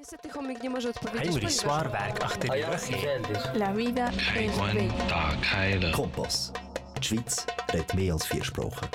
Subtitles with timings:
[0.00, 1.50] Niestety chomik nie może odpowiedzieć.
[1.50, 3.58] Zwaarwerk achter die Rüche.
[3.58, 5.92] La vida es bella.
[5.92, 6.52] Kompass.
[7.00, 8.88] Die Schweiz redet mehr als vier Sprachen.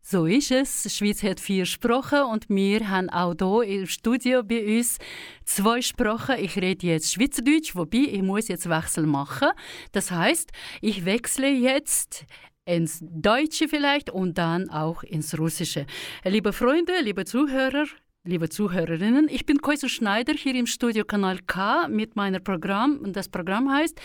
[0.00, 0.82] So ist es.
[0.82, 3.34] Die Schweiz hat vier Sprachen und wir haben auch
[3.64, 4.98] hier im Studio bei uns
[5.44, 6.36] zwei Sprachen.
[6.38, 9.48] Ich rede jetzt Schweizerdeutsch, wobei ich muss jetzt Wechsel machen.
[9.90, 12.24] Das heißt, ich wechsle jetzt
[12.64, 15.86] ins Deutsche vielleicht und dann auch ins Russische.
[16.24, 17.86] Liebe Freunde, liebe Zuhörer,
[18.24, 23.16] Liebe Zuhörerinnen, ich bin Koise Schneider hier im Studio Kanal K mit meinem Programm und
[23.16, 24.00] das Programm heißt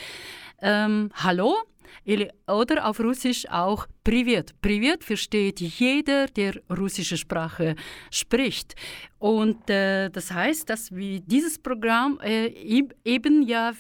[0.64, 1.56] ähm, Hallo
[2.48, 4.60] oder auf Russisch auch Privet.
[4.60, 7.76] Privet versteht jeder, der russische Sprache
[8.10, 8.74] spricht.
[9.20, 12.48] Und äh, das heißt, dass wir dieses Programm äh,
[13.06, 13.74] eben ja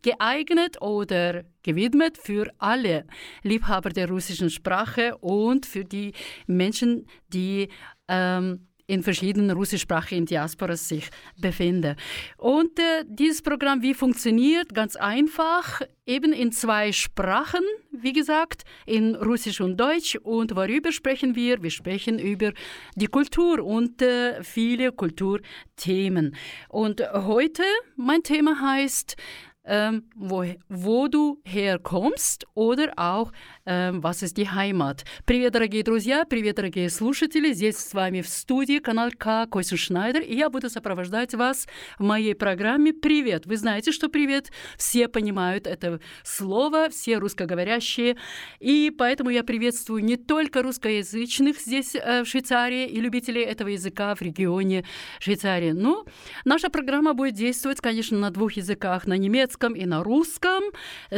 [0.00, 3.04] geeignet oder gewidmet für alle
[3.42, 6.14] Liebhaber der russischen Sprache und für die
[6.46, 7.68] Menschen, die
[8.08, 11.96] ähm, in verschiedenen russischsprachigen Diasporas sich befinden.
[12.36, 14.74] Und äh, dieses Programm, wie funktioniert?
[14.74, 20.16] Ganz einfach, eben in zwei Sprachen, wie gesagt, in Russisch und Deutsch.
[20.22, 21.62] Und worüber sprechen wir?
[21.62, 22.52] Wir sprechen über
[22.94, 26.36] die Kultur und äh, viele Kulturthemen.
[26.68, 27.62] Und heute,
[27.96, 29.16] mein Thema heißt,
[29.64, 33.32] ähm, wo, wo du herkommst oder auch
[33.66, 35.04] ähm, was ist die Heimat.
[35.24, 37.52] Привет, дорогие друзья, привет, дорогие слушатели.
[37.52, 39.46] Здесь с вами в студии канал К.
[39.46, 41.66] Костя Шнайдер, и я буду сопровождать вас
[41.98, 43.46] в моей программе «Привет».
[43.46, 48.16] Вы знаете, что «Привет» все понимают это слово, все русскоговорящие,
[48.60, 54.14] и поэтому я приветствую не только русскоязычных здесь э, в Швейцарии и любителей этого языка
[54.14, 54.84] в регионе
[55.20, 55.72] Швейцарии.
[55.72, 56.04] Ну,
[56.44, 60.62] наша программа будет действовать, конечно, на двух языках, на немецком и на русском.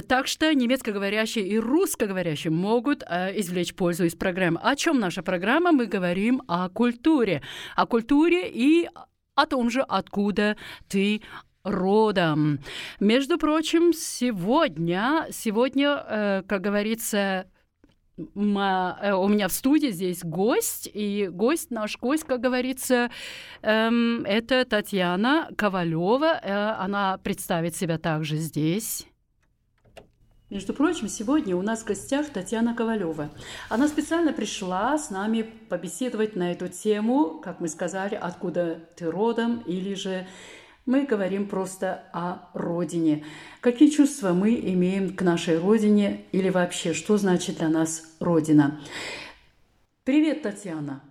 [0.08, 4.60] Так что немецкоговорящие и русскоговорящие могут э, извлечь пользу из программы.
[4.62, 5.72] О чем наша программа?
[5.72, 7.42] Мы говорим о культуре.
[7.74, 8.88] О культуре и
[9.34, 10.56] о том же, откуда
[10.88, 11.22] ты
[11.62, 12.60] родом.
[13.00, 17.46] Между прочим, сегодня, сегодня, э, как говорится,
[18.16, 23.10] у меня в студии здесь гость, и гость, наш гость, как говорится,
[23.62, 26.40] эм, это Татьяна Ковалева.
[26.42, 29.06] Э, она представит себя также здесь.
[30.48, 33.30] Между прочим, сегодня у нас в гостях Татьяна Ковалева.
[33.68, 39.58] Она специально пришла с нами побеседовать на эту тему, как мы сказали, откуда ты родом,
[39.66, 40.26] или же
[40.86, 43.24] мы говорим просто о родине.
[43.60, 48.80] Какие чувства мы имеем к нашей родине или вообще, что значит для нас родина?
[50.04, 51.02] Привет, Татьяна.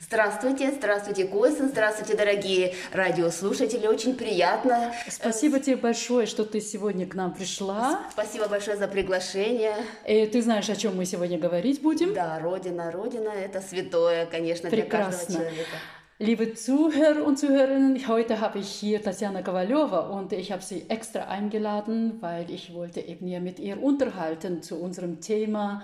[0.00, 3.86] Здравствуйте, здравствуйте, Костя, здравствуйте, дорогие радиослушатели.
[3.86, 4.92] Очень приятно.
[5.08, 8.00] Спасибо тебе большое, что ты сегодня к нам пришла.
[8.10, 9.76] Спасибо большое за приглашение.
[10.08, 12.14] И ты знаешь, о чем мы сегодня говорить будем?
[12.14, 15.34] Да, Родина, Родина– это святое, конечно, для каждого Прекрасно.
[15.34, 15.76] человека.
[16.22, 21.20] Liebe Zuhörer und Zuhörerinnen, heute habe ich hier Tatjana Kowaljowa und ich habe sie extra
[21.28, 25.82] eingeladen, weil ich wollte eben ja mit ihr unterhalten zu unserem Thema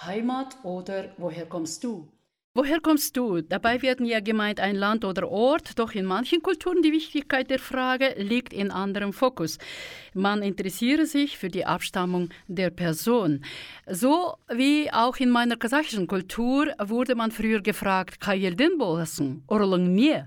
[0.00, 2.08] Heimat oder woher kommst du?
[2.58, 3.42] Woher kommst du?
[3.42, 7.58] Dabei werden ja gemeint ein Land oder Ort, doch in manchen Kulturen die Wichtigkeit der
[7.58, 9.58] Frage liegt in anderem Fokus.
[10.14, 13.44] Man interessiere sich für die Abstammung der Person.
[13.86, 20.26] So wie auch in meiner kasachischen Kultur wurde man früher gefragt, Kayelden bolasın, Orlung mir.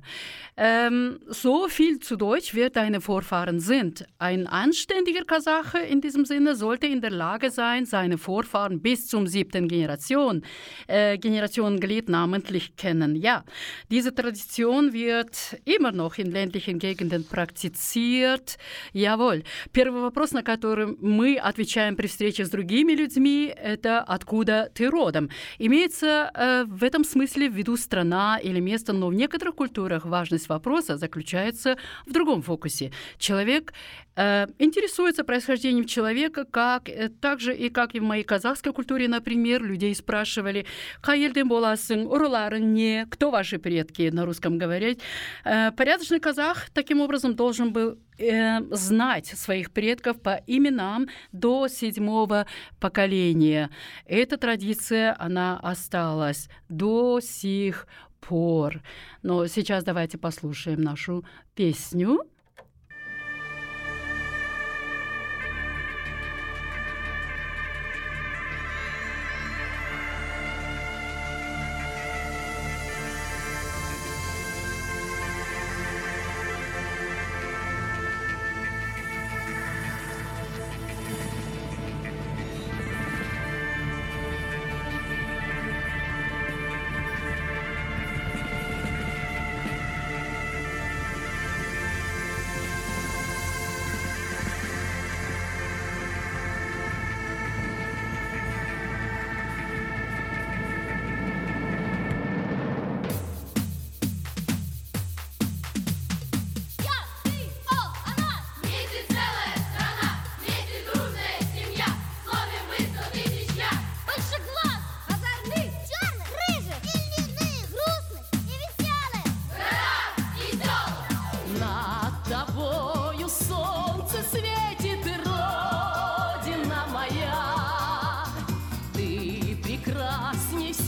[0.56, 4.06] Ähm, so viel zu Deutsch, wer deine Vorfahren sind.
[4.20, 9.26] Ein anständiger Kasache in diesem Sinne sollte in der Lage sein, seine Vorfahren bis zum
[9.26, 10.44] siebten Generation,
[10.88, 13.16] äh, Generationenglied namentlich kennen.
[13.16, 13.44] Ja,
[13.90, 15.36] diese Tradition wird
[15.66, 18.58] immer noch in ländlichen Gegenden praktiziert.
[18.94, 19.44] Jawohl.
[19.72, 25.30] Первый вопрос, на который мы отвечаем при встрече с другими людьми, это откуда ты родом.
[25.60, 30.50] Имеется э, в этом смысле в виду страна или место, но в некоторых культурах важность
[30.50, 32.92] вопроса заключается в другом фокусе.
[33.18, 33.74] Человек
[34.16, 39.64] э, интересуется происхождением человека, как, э, так и как и в моей казахской культуре, например,
[39.64, 40.66] людей спрашивали,
[41.02, 45.00] «Каелден боласың, уруларың не, кто ваши предки?» на русском говорить.
[45.46, 52.46] Э, порядочный казах таким образом должен был э, знать своих предков по именам до седьмого
[52.80, 53.70] поколения.
[54.06, 57.88] Эта традиция, она осталась до сих
[58.20, 58.82] пор.
[59.24, 61.24] Но сейчас давайте послушаем нашу
[61.56, 62.20] песню.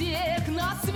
[0.01, 0.90] всех нас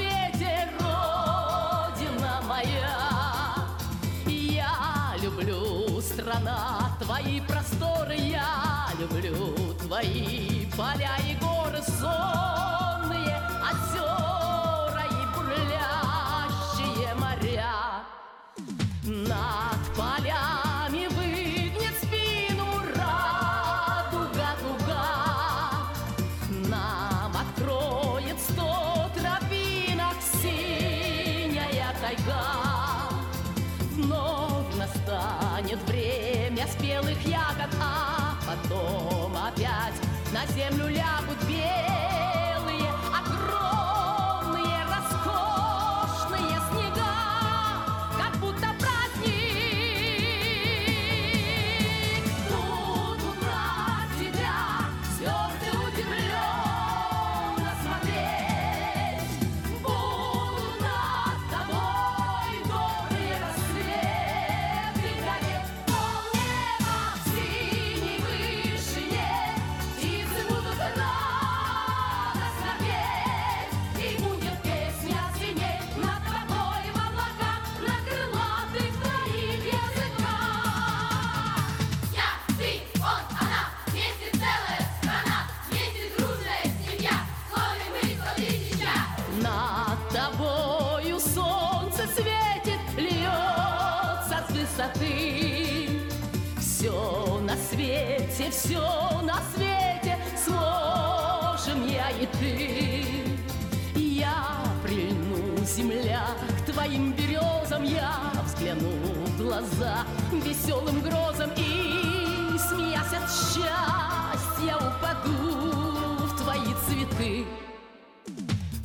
[110.65, 117.45] веселым грозам И, смеясь от счастья, упаду в твои цветы.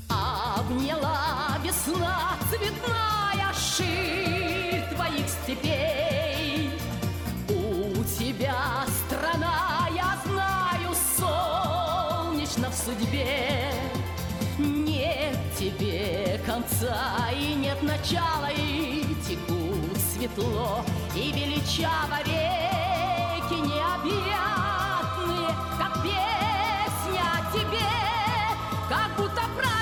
[0.08, 6.70] Обняла весна цветная ширь твоих степей.
[7.48, 13.72] У тебя страна, я знаю, солнечно в судьбе.
[14.58, 19.59] Нет тебе конца и нет начала, и текут
[20.20, 20.84] светло
[21.14, 27.88] и величаво реки необъятные, как песня о тебе,
[28.90, 29.79] как будто праздник.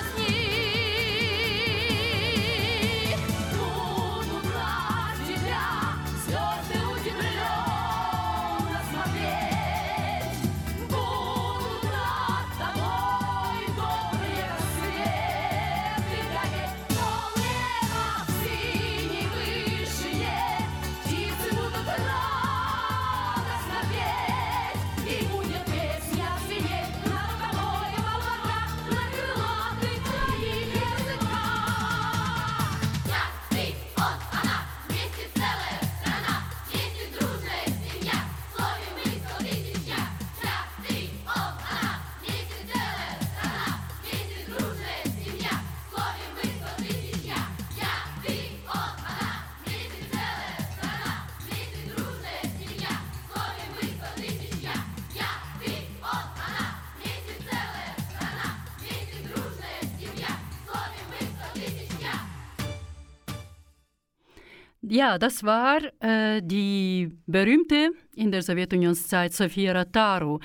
[64.98, 70.40] Ja, das war äh, die berühmte in der Sowjetunion-Zeit Sofia Rataru.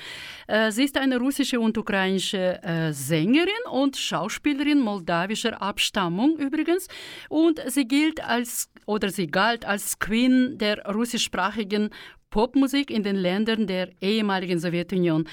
[0.46, 6.88] Äh, sie ist eine russische und ukrainische äh, Sängerin und Schauspielerin moldawischer Abstammung übrigens.
[7.30, 11.90] Und sie gilt als oder sie galt als Queen der russischsprachigen
[12.33, 15.27] Popmusik in den Ländern der ehemaligen Sowjetunion.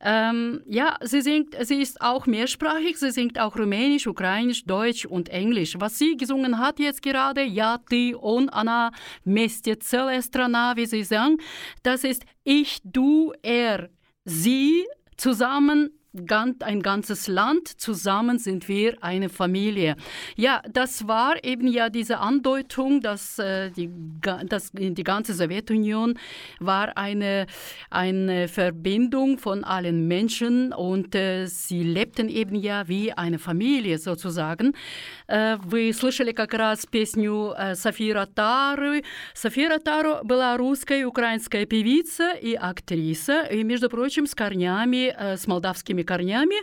[0.00, 5.28] Ähm, ja, sie singt, sie ist auch mehrsprachig, sie singt auch Rumänisch, Ukrainisch, Deutsch und
[5.28, 5.76] Englisch.
[5.78, 8.92] Was sie gesungen hat jetzt gerade, Ja, ты, он, она,
[9.24, 11.38] вместе целая страна, wie sie sang,
[11.82, 13.88] das ist Ich, du, er,
[14.24, 19.94] sie, zusammen gan- ein ganzes Land, zusammen sind wir eine Familie.
[20.34, 23.88] Ja, das war eben ja diese Andeutung, dass, äh, die,
[24.20, 26.18] ga- dass die ganze Sowjetunion
[26.58, 27.46] war eine,
[27.90, 34.74] eine Verbindung von allen Menschen und äh, sie lebten eben ja wie eine Familie sozusagen.
[35.28, 39.00] Э, Вы слышали как раз песню э, Софии Ротару.
[39.32, 45.36] София Ротару была русская и украинская певица и актриса, и, между прочим, с корнями, э,
[45.36, 46.55] с молдавскими корнями,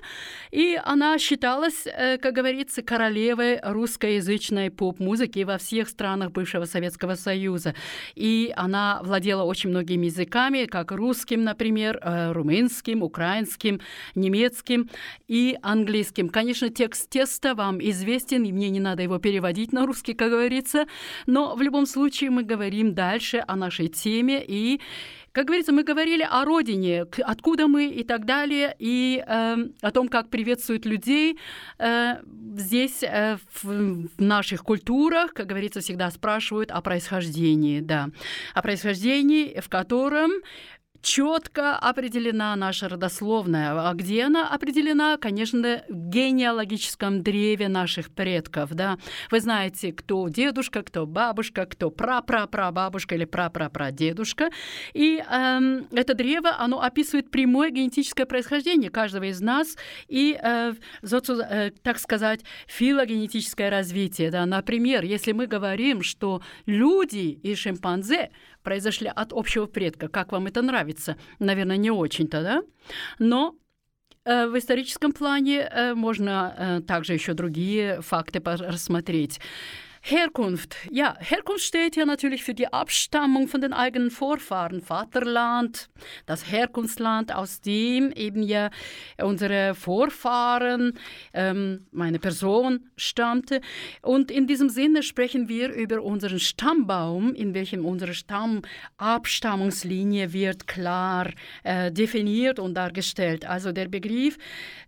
[0.51, 7.75] и она считалась, э, как говорится, королевой русскоязычной поп-музыки во всех странах бывшего Советского Союза.
[8.15, 13.81] И она владела очень многими языками, как русским, например, э, румынским, украинским,
[14.15, 14.89] немецким
[15.29, 16.29] и английским.
[16.29, 20.87] Конечно, текст теста вам известен, и мне не надо его переводить на русский, как говорится,
[21.27, 24.81] но в любом случае мы говорим дальше о нашей теме и
[25.33, 30.09] как говорится, мы говорили о родине, откуда мы и так далее, и э, о том,
[30.09, 31.39] как приветствуют людей
[31.79, 32.17] э,
[32.57, 38.11] здесь, э, в, в наших культурах, как говорится, всегда спрашивают о происхождении, да,
[38.55, 40.31] о происхождении, в котором
[41.03, 43.89] четко определена наша родословная.
[43.89, 45.17] А где она определена?
[45.19, 48.71] Конечно, в генеалогическом древе наших предков.
[48.73, 48.99] Да?
[49.31, 54.51] Вы знаете, кто дедушка, кто бабушка, кто пра-пра-пра-бабушка или пра-пра-пра-дедушка.
[54.95, 59.77] И эм, это древо, оно описывает прямое генетическое происхождение каждого из нас
[60.09, 64.31] и, э, э, так сказать, филогенетическое развитие.
[64.31, 64.47] Да?
[64.47, 68.31] Например, если мы говорим, что люди и шимпанзе
[68.63, 70.09] произошли от общего предка.
[70.09, 71.17] Как вам это нравится?
[71.39, 72.63] Наверное, не очень-то, да?
[73.19, 73.55] Но
[74.25, 79.41] э, в историческом плане э, можно э, также еще другие факты рассмотреть.
[80.05, 80.75] Herkunft.
[80.91, 84.81] Ja, Herkunft steht ja natürlich für die Abstammung von den eigenen Vorfahren.
[84.81, 85.91] Vaterland,
[86.27, 88.71] das Herkunftsland, aus dem eben ja
[89.23, 90.99] unsere Vorfahren,
[91.33, 93.61] ähm, meine Person stammte.
[94.03, 101.31] Und in diesem Sinne sprechen wir über unseren Stammbaum, in welchem unsere Stammabstammungslinie wird klar
[101.63, 103.47] äh, definiert und dargestellt.
[103.47, 104.37] Also der Begriff,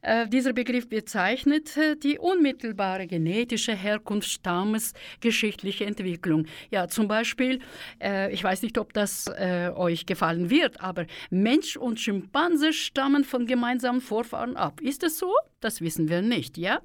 [0.02, 6.46] äh, dieser Begriff bezeichnet äh, die unmittelbare genetische Herkunft Stammes geschichtliche Entwicklung.
[6.70, 7.60] Ja, zum Beispiel,
[8.02, 13.24] äh, ich weiß nicht, ob das äh, euch gefallen wird, aber Mensch und Schimpanse stammen
[13.24, 14.80] von gemeinsamen Vorfahren ab.
[14.80, 15.32] Ist es so?
[15.64, 16.82] Das wissen wir nicht, ja?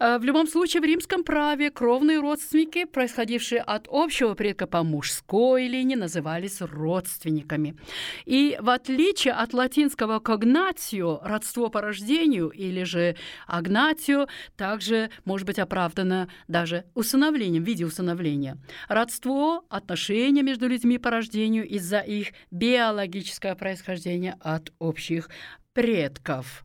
[0.00, 5.94] В любом случае, в римском праве кровные родственники, происходившие от общего предка по мужской линии,
[5.94, 7.76] назывались родственниками.
[8.24, 13.14] И в отличие от латинского когнатио, родство по рождению, или же
[13.46, 18.58] агнатио, также может быть оправдано даже усыновлением, в виде усыновления.
[18.88, 25.30] Родство, отношения между людьми по рождению из-за их биологического происхождения от общих
[25.72, 26.64] предков.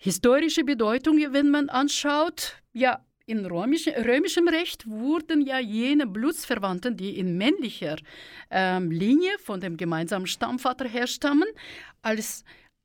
[0.00, 7.18] Historische Bedeutung, wenn man anschaut, ja, in römisch, römischem Recht wurden ja jene Blutsverwandten, die
[7.18, 7.96] in männlicher
[8.50, 11.48] ähm, Linie von dem gemeinsamen Stammvater herstammen,
[12.00, 12.44] als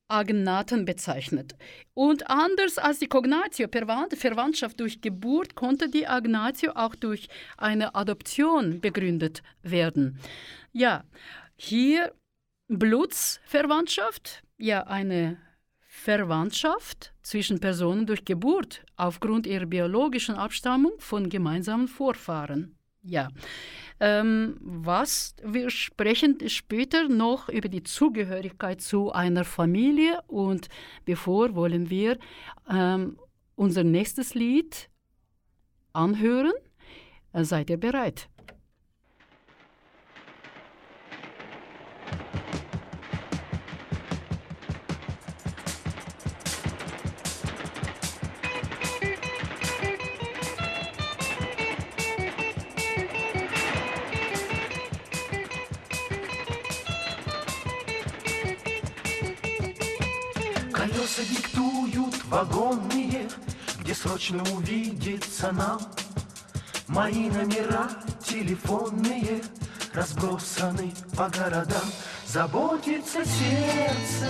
[0.09, 1.55] Agnaten bezeichnet.
[1.93, 8.81] Und anders als die Cognatio, Verwandtschaft durch Geburt, konnte die Agnatio auch durch eine Adoption
[8.81, 10.19] begründet werden.
[10.71, 11.03] Ja,
[11.55, 12.11] hier
[12.67, 15.37] Blutsverwandtschaft, ja, eine
[15.95, 22.75] Verwandtschaft zwischen Personen durch Geburt aufgrund ihrer biologischen Abstammung von gemeinsamen Vorfahren.
[23.03, 23.29] Ja.
[23.99, 30.67] Ähm, was wir sprechen später noch über die Zugehörigkeit zu einer Familie und
[31.05, 32.17] bevor wollen wir
[32.69, 33.17] ähm,
[33.55, 34.89] unser nächstes Lied
[35.93, 36.53] anhören.
[37.33, 38.29] Äh, seid ihr bereit?
[61.15, 63.29] Колеса диктуют вагонные,
[63.79, 65.79] где срочно увидится нам.
[66.87, 67.89] Мои номера
[68.25, 69.43] телефонные
[69.93, 71.83] разбросаны по городам.
[72.25, 74.29] Заботится сердце,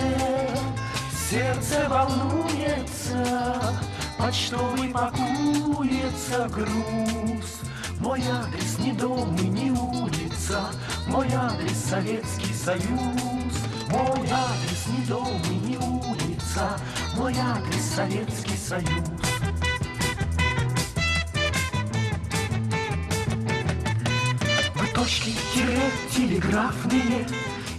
[1.30, 3.74] сердце волнуется,
[4.18, 7.60] почтовый пакуется груз.
[8.00, 10.66] Мой адрес не дом и не улица,
[11.06, 13.54] мой адрес Советский Союз.
[13.88, 15.63] Мой адрес не дом и
[16.54, 16.78] улица,
[17.16, 18.88] мой адрес Советский Союз.
[24.74, 27.26] Вы точки тире телеграфные,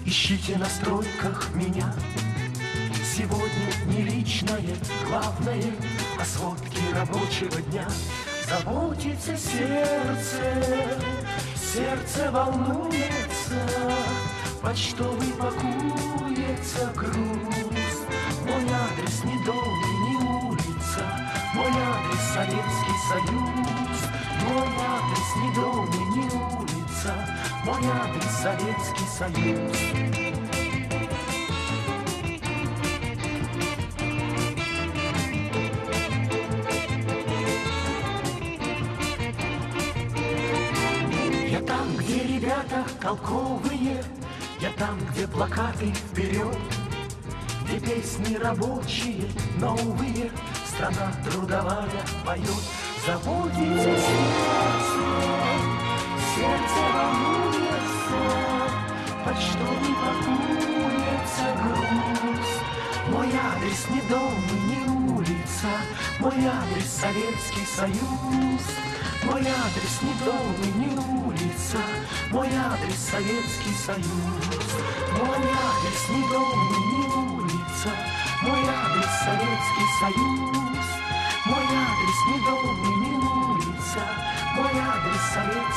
[0.05, 1.93] ищите на стройках меня.
[3.15, 4.75] Сегодня не личное,
[5.07, 5.63] главное,
[6.19, 7.87] а сводки рабочего дня.
[8.47, 10.99] Заботится сердце,
[11.55, 13.67] сердце волнуется,
[14.61, 17.64] почтовый пакуется груз.
[23.07, 23.99] Союз,
[24.47, 27.13] мой адрес ни дом и ни улица,
[27.63, 29.77] мой адрес Советский Союз.
[41.47, 44.03] Я там, где ребята толковые,
[44.59, 46.57] я там, где плакаты вперед,
[47.65, 50.31] где песни рабочие, новые,
[50.65, 51.87] страна трудовая
[52.25, 52.74] поет
[53.05, 55.03] заботится сердце,
[56.33, 58.21] сердце волнуется,
[59.23, 62.49] почтовый пакуется груз.
[63.09, 64.79] Мой адрес не дом и не
[65.13, 65.69] улица,
[66.19, 68.63] мой адрес Советский Союз.
[69.23, 71.79] Мой адрес не дом и не улица,
[72.31, 74.67] мой адрес Советский Союз.
[75.11, 77.05] Мой адрес не дом и не
[77.43, 77.91] улица,
[78.41, 80.64] мой адрес Советский Союз.
[82.27, 82.39] Не
[83.17, 84.01] улица,
[84.55, 85.75] мой адрес Советский.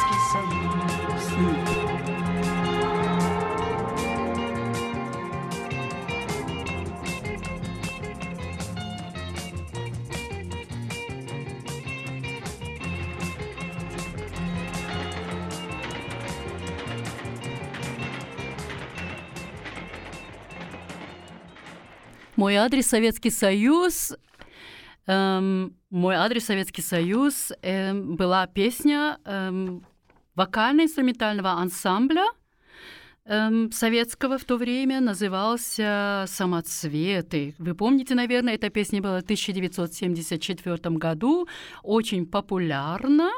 [22.38, 24.14] Мой адрес Советский Союз.
[25.08, 29.82] Эм, мой адрес Советский Союз эм, была песня эм,
[30.34, 32.26] вокально-инструментального ансамбля
[33.24, 37.54] эм, советского в то время, назывался «Самоцветы».
[37.56, 41.48] Вы помните, наверное, эта песня была в 1974 году,
[41.82, 43.30] очень популярна.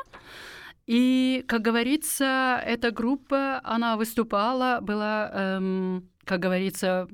[0.89, 7.07] И, как говорится, эта группа, она выступала, была, эм, как говорится,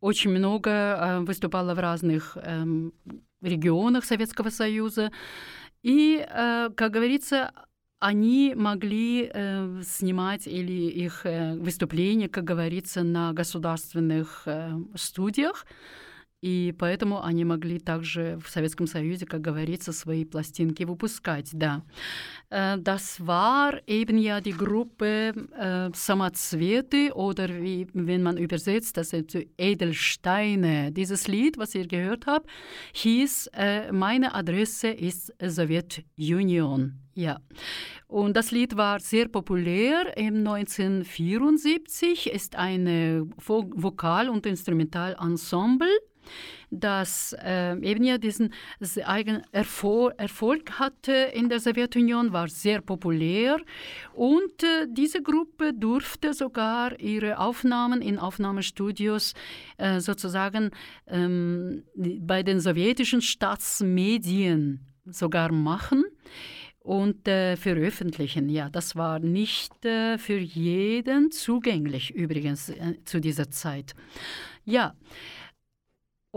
[0.00, 2.92] очень много э, выступала в разных эм,
[3.42, 5.10] регионах Советского Союза.
[5.82, 7.52] И, э, как говорится,
[8.00, 14.46] они могли э, снимать или их э, выступления, как говорится, на государственных
[14.94, 15.66] студиях.
[16.43, 21.83] И поэтому они могли также в Советском Союзе, как говорится, свои пластинки выпускать, да.
[22.49, 29.11] Äh, Das war eben ja die Gruppe äh, Samazwete oder wie, wenn man übersetzt, das
[29.11, 30.91] sind so Edelsteine.
[30.91, 32.49] Dieses Lied, was ihr gehört habt,
[32.91, 36.99] hieß äh, Meine Adresse ist Sowjetunion.
[37.15, 37.39] Ja.
[38.07, 40.17] Und das Lied war sehr populär.
[40.17, 45.87] Im 1974 ist ein Vo Vokal- und Instrumentalensemble
[46.70, 48.52] das äh, eben ja diesen
[49.04, 53.58] eigenen Erfol Erfolg hatte in der Sowjetunion, war sehr populär.
[54.14, 59.34] Und äh, diese Gruppe durfte sogar ihre Aufnahmen in Aufnahmestudios
[59.76, 60.70] äh, sozusagen
[61.06, 66.04] ähm, bei den sowjetischen Staatsmedien sogar machen
[66.88, 68.48] und äh, veröffentlichen.
[68.48, 73.94] Ja, das war nicht äh, für jeden zugänglich übrigens äh, zu dieser Zeit.
[74.64, 74.94] Ja,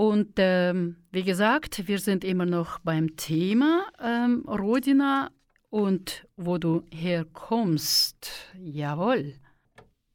[0.02, 5.30] und ähm, wie gesagt, wir sind immer noch beim Thema ähm, Rodina
[5.70, 8.50] und wo du herkommst.
[8.58, 9.36] Jawohl.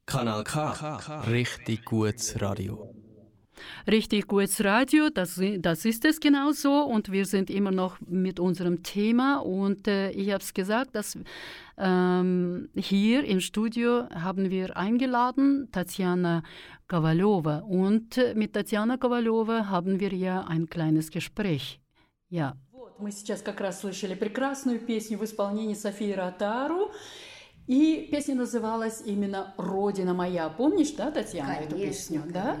[0.05, 1.21] Kanal K.
[1.29, 2.93] Richtig gutes Radio.
[3.89, 6.83] Richtig gutes Radio, das, das ist es genau so.
[6.83, 9.37] Und wir sind immer noch mit unserem Thema.
[9.37, 11.17] Und äh, ich habe es gesagt, dass
[11.77, 16.43] ähm, hier im Studio haben wir eingeladen Tatjana
[16.87, 17.63] Kovalova.
[17.67, 21.79] Und mit Tatjana Kovalova haben wir ja ein kleines Gespräch.
[22.29, 22.55] Ja.
[22.99, 26.91] Мы сейчас как раз слышали прекрасную песню в исполнении Софии Ротару.
[27.67, 30.47] И песня называлась именно «Родина моя».
[30.49, 32.21] Помнишь, да, Татьяна, Конечно, эту песню?
[32.21, 32.33] конечно.
[32.33, 32.57] Да?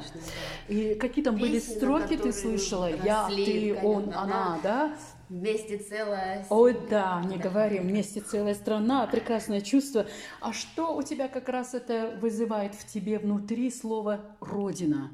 [0.67, 2.89] И какие там были Песни, на строки, ты слышала?
[3.03, 4.97] «Я, ты, он, конечно, она», да?
[5.29, 6.45] Вместе целая...
[6.49, 10.05] Ой, да, не говори, вместе целая страна, прекрасное чувство.
[10.39, 15.11] А что у тебя как раз это вызывает в тебе внутри слово «родина»?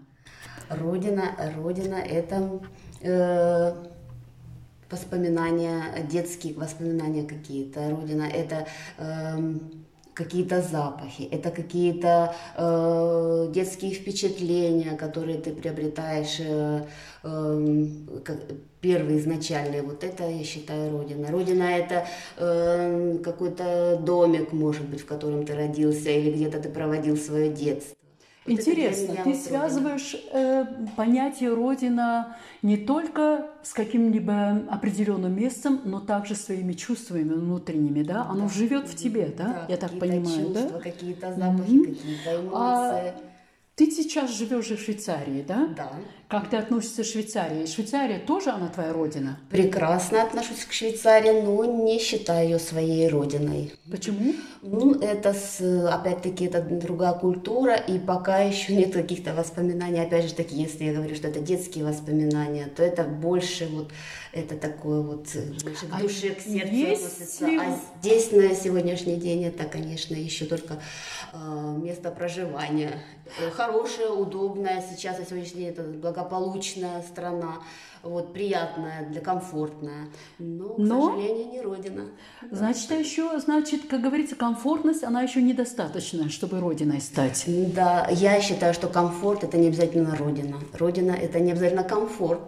[0.70, 2.62] Родина, Родина– это
[3.02, 3.74] э,
[4.90, 7.90] воспоминания, детские воспоминания какие-то.
[7.90, 16.86] Родина– это эм, какие-то запахи, это какие-то э, детские впечатления, которые ты приобретаешь, э,
[17.24, 18.22] эм,
[18.84, 19.82] как, первые изначальные.
[19.82, 21.32] Вот это, я считаю, Родина.
[21.32, 22.06] Родина– это
[22.38, 27.96] э, какой-то домик, может быть, в котором ты родился, или где-то ты проводил свое детство.
[28.46, 30.66] Вот Интересно, ты связываешь э,
[30.98, 38.28] понятие Родина не только с каким-либо определенным местом, но также своими чувствами внутренними, да?
[38.30, 39.66] Оно Да, живет в тебе, да?
[39.70, 40.80] Я так понимаю, чувства, да?
[40.80, 41.86] Какие-то запахи, Мгм.
[41.86, 43.14] какие-то А эмоции.
[43.76, 45.70] ты сейчас живешь в Швейцарии, да?
[45.78, 45.92] Да.
[46.34, 47.68] Как ты относишься к Швейцарии?
[47.68, 49.38] Швейцария тоже она твоя родина?
[49.52, 53.72] Прекрасно отношусь к Швейцарии, но не считаю ее своей родиной.
[53.92, 54.34] Почему?
[54.64, 60.02] Ну, это, с, опять-таки, это другая культура, и пока еще нет каких-то воспоминаний.
[60.02, 63.92] Опять же таки, если я говорю, что это детские воспоминания, то это больше вот,
[64.32, 67.46] это такое вот, э, больше к А душе, к сердцу относится.
[67.46, 70.82] ли- А здесь на сегодняшний день это, конечно, еще только
[71.34, 73.04] э, место проживания.
[73.40, 75.84] Э, Хорошее, удобное, сейчас на сегодняшний день это
[76.24, 77.60] благополучная страна,
[78.02, 80.08] вот, приятная, для комфортная,
[80.40, 82.06] но, к Но- сожалению, не родина.
[82.52, 87.44] Значит, а еще, значит, как говорится, комфортность, она еще недостаточна, чтобы родиной стать.
[87.48, 90.58] Да, я считаю, что комфорт это не обязательно родина.
[90.74, 92.42] Родина это не обязательно комфорт.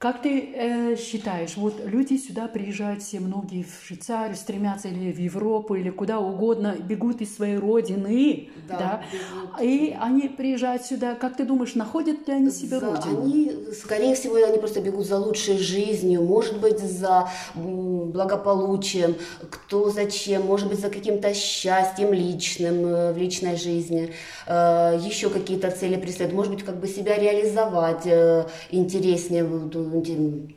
[0.00, 5.18] Как ты э, считаешь, вот люди сюда приезжают все многие в Швейцарию, стремятся или в
[5.18, 9.60] Европу, или куда угодно, бегут из своей родины, Да, да, бегут.
[9.60, 13.24] и они приезжают сюда, как ты думаешь, находят ли они себе За- родину?
[13.24, 19.16] Они, скорее всего, они просто бегут за лучшей жизнью, может быть, за благополучием,
[19.50, 24.14] кто зачем, может быть, за каким-то счастьем личным э, в личной жизни,
[24.46, 29.44] Э, еще какие-то цели преследуют, может быть, как бы себя реализовать э, интереснее,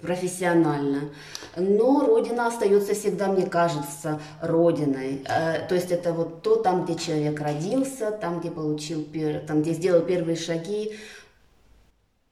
[0.02, 1.10] профессионально.
[1.58, 5.24] Но Родина остается всегда, мне кажется, Родиной.
[5.26, 9.06] Э, То есть это вот то, там, где человек родился, там, где получил,
[9.48, 10.94] там, где сделал первые шаги,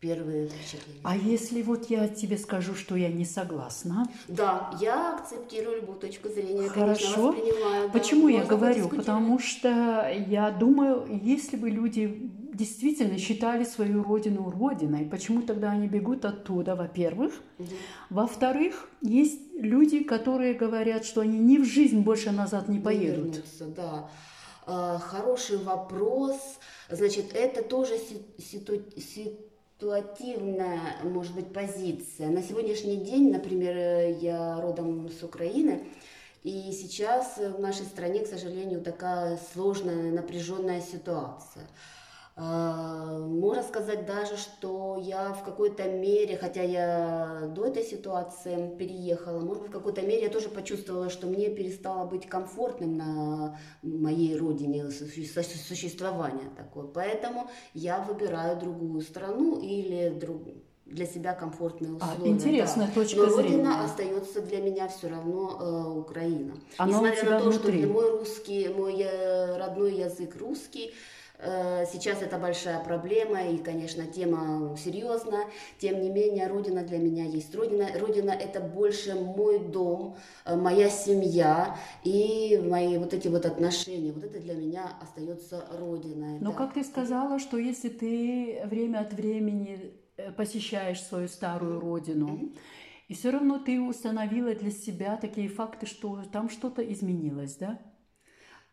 [0.05, 0.99] первые впечатления.
[1.03, 4.07] А если вот я тебе скажу, что я не согласна?
[4.27, 7.27] Да, я акцептирую любую точку зрения, конечно, Хорошо.
[7.31, 7.87] воспринимаю.
[7.87, 7.93] да.
[7.93, 8.89] Почему я говорю?
[8.89, 15.87] Потому что я думаю, если бы люди действительно считали свою родину родиной, почему тогда они
[15.87, 17.33] бегут оттуда, во-первых?
[18.09, 23.35] Во-вторых, есть люди, которые говорят, что они ни в жизнь больше назад не Не поедут.
[23.35, 24.09] вернуться, да.
[24.65, 26.39] А, Хороший вопрос.
[26.89, 28.81] Значит, это тоже си- ситу-
[29.81, 32.29] ситуативная, может быть, позиция.
[32.29, 35.87] На сегодняшний день, например, я родом с Украины,
[36.43, 41.65] и сейчас в нашей стране, к сожалению, такая сложная, напряженная ситуация.
[42.43, 49.39] А, Можно сказать даже, что я в какой-то мере, хотя я до этой ситуации переехала,
[49.41, 54.35] может быть, в какой-то мере я тоже почувствовала, что мне перестало быть комфортным на моей
[54.37, 56.85] родине су- су- существование такое.
[56.85, 60.41] Поэтому я выбираю другую страну или друг-
[60.87, 62.31] для себя комфортные А, условия.
[62.31, 62.93] интересная да.
[62.93, 63.49] точка Но зрения.
[63.57, 66.55] родина остается для меня все равно э, Украина.
[66.77, 67.79] Она Несмотря на то, внутри.
[67.83, 70.93] что мой русский, мой э, родной язык русский,
[71.43, 75.47] сейчас это большая проблема и, конечно, тема серьезная.
[75.79, 77.87] Тем не менее, Родина для меня есть Родина.
[77.99, 84.11] Родина это больше мой дом, э, моя семья и мои вот эти вот отношения.
[84.11, 86.39] Вот это для меня остается Родиной.
[86.39, 86.57] Но да.
[86.57, 92.51] как ты сказала, что если ты время от времени э, посещаешь свою старую родину,
[93.07, 97.79] и все равно ты установила для себя такие факты, что там что-то изменилось, да?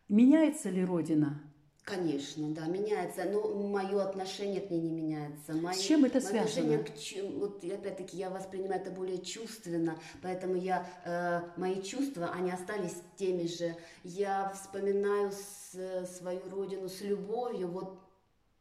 [0.07, 1.41] Меняется ли родина?
[1.89, 5.53] Конечно, да, меняется, но мое отношение к ней не меняется.
[5.53, 6.83] Мои- С чем это мое связано?
[6.83, 6.95] к
[7.37, 13.47] вот опять-таки я воспринимаю это более чувственно, поэтому я э, мои чувства они остались теми
[13.47, 13.75] же.
[14.03, 17.97] Я вспоминаю с- свою родину с любовью, вот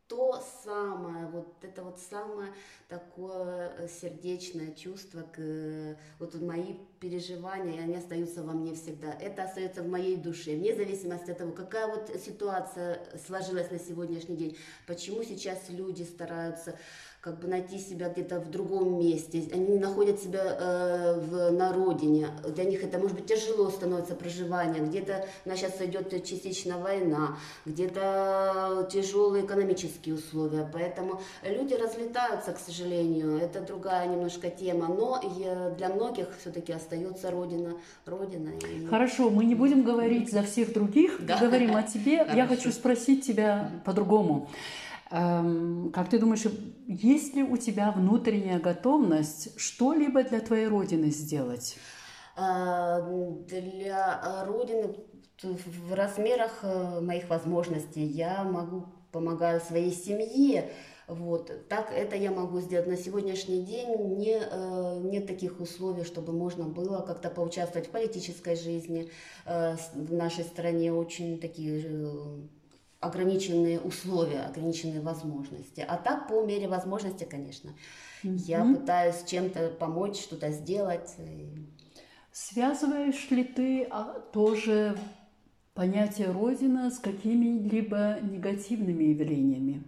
[0.09, 2.53] то самое, вот это вот самое
[2.89, 9.13] такое э, сердечное чувство, к, э, вот мои переживания, они остаются во мне всегда.
[9.13, 14.37] Это остается в моей душе, вне зависимости от того, какая вот ситуация сложилась на сегодняшний
[14.37, 16.79] день, почему сейчас люди стараются
[17.21, 21.73] как бы найти себя где-то в другом месте, они не находят себя э, в, на
[21.73, 26.79] родине, для них это может быть тяжело становится проживание, где-то у нас сейчас идет частично
[26.79, 35.21] война, где-то тяжелые экономические условия, поэтому люди разлетаются, к сожалению, это другая немножко тема, но
[35.39, 37.75] я- для многих все-таки остается родина,
[38.07, 38.51] родина.
[38.51, 41.39] и- Хорошо, мы не будем говорить за всех других, Да.
[41.39, 42.13] говорим о тебе.
[42.13, 42.49] Я Хорошо.
[42.49, 44.49] хочу спросить тебя по-другому.
[45.11, 46.45] Эм, как ты думаешь,
[46.87, 51.77] есть ли у тебя внутренняя готовность что-либо для твоей родины сделать?
[52.37, 53.01] А,
[53.49, 54.95] Для Родины
[55.43, 60.71] в размерах э, моих возможностей я могу помогаю своей семье.
[61.07, 61.51] Вот.
[61.69, 64.17] Так это я могу сделать на сегодняшний день.
[64.19, 69.11] Не, э, нет таких условий, чтобы можно было как-то поучаствовать в политической жизни.
[69.47, 72.41] Э, в нашей стране очень такие э,
[73.01, 75.85] ограниченные условия, ограниченные возможности.
[75.87, 77.73] А так, по мере возможности, конечно,
[78.23, 81.15] я пытаюсь чем-то помочь, что-то сделать.
[81.19, 81.67] И
[82.33, 84.97] Связываешь ли ты а, тоже
[85.75, 89.85] понятие Родина с какими-либо негативными явлениями?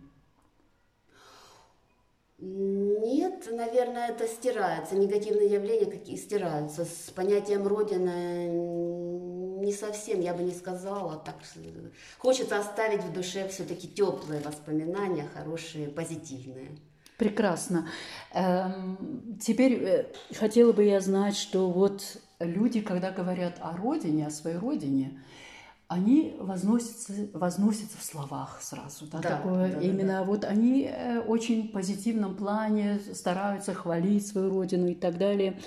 [2.38, 4.96] Нет, наверное, это стирается.
[4.96, 6.84] Негативные явления какие стираются.
[6.86, 9.09] С понятием Родина
[9.60, 11.16] не совсем, я бы не сказала.
[11.16, 11.36] Так
[12.18, 16.70] хочется оставить в душе все-таки теплые воспоминания, хорошие, позитивные.
[17.16, 17.86] Прекрасно.
[18.32, 22.02] Эм, теперь э, хотела бы я знать, что вот
[22.38, 25.22] люди, когда говорят о родине, о своей родине,
[25.90, 29.07] они возносятся, возносятся в словах сразу.
[29.11, 30.22] Да, Да, такое, да, да, именно да.
[30.22, 35.59] вот они э, очень в позитивном плане стараются хвалить свою родину и так далее.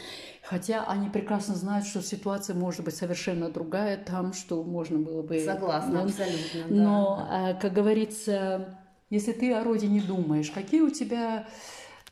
[0.41, 5.41] Хотя они прекрасно знают, что ситуация может быть совершенно другая там, что можно было бы...
[5.41, 6.61] Согласна, Ну, абсолютно.
[6.69, 6.75] да.
[6.83, 11.47] Но, э, как говорится, если ты о родине думаешь, какие у тебя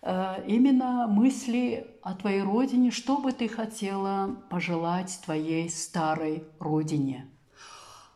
[0.02, 7.30] э, именно мысли о твоей родине, что бы ты хотела пожелать твоей старой родине?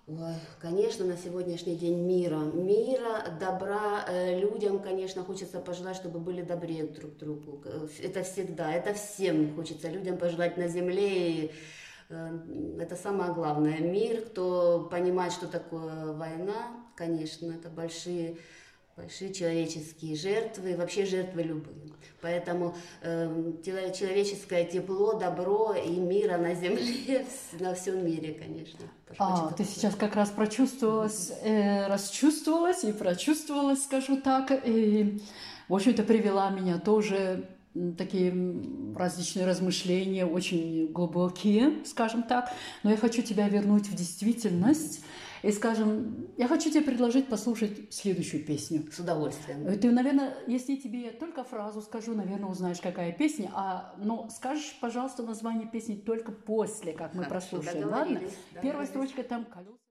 [0.08, 2.38] Ой, конечно, на сегодняшний день мира.
[2.38, 7.63] Мира, добра э, людям, конечно, хочется пожелать, чтобы были добрее друг к другу.
[7.65, 11.32] Э, Это всегда, это всем хочется людям пожелать на земле.
[11.32, 11.52] И,
[12.10, 12.39] э,
[12.80, 13.80] это самое главное.
[13.80, 18.38] Мир, кто понимает, что такое война, конечно, это большие
[18.96, 21.92] большие человеческие жертвы, вообще жертвы любые.
[22.22, 27.26] Поэтому тело- человеческое тепло, добро и мира на земле,
[27.60, 28.80] на всем мире, конечно.
[29.18, 34.52] А, ты сейчас как раз прочувствовалась, э, расчувствовалась и прочувствовалась, скажу так.
[34.66, 35.22] И,
[35.68, 37.50] в общем-то, привела меня тоже
[37.98, 38.34] такие
[38.96, 42.50] различные размышления, очень глубокие, скажем так.
[42.84, 45.04] Но я хочу тебя вернуть в действительность.
[45.46, 48.84] И, скажем, я хочу тебе предложить послушать следующую песню.
[48.92, 49.68] С удовольствием.
[49.68, 53.52] Э, Ты, наверное, если я тебе только фразу скажу, наверное, узнаешь, какая песня.
[53.54, 58.22] А, но скажешь, пожалуйста, название песни только после, как мы Хорошо, прослушаем, ладно?
[58.60, 59.85] Первая строчка там колеса.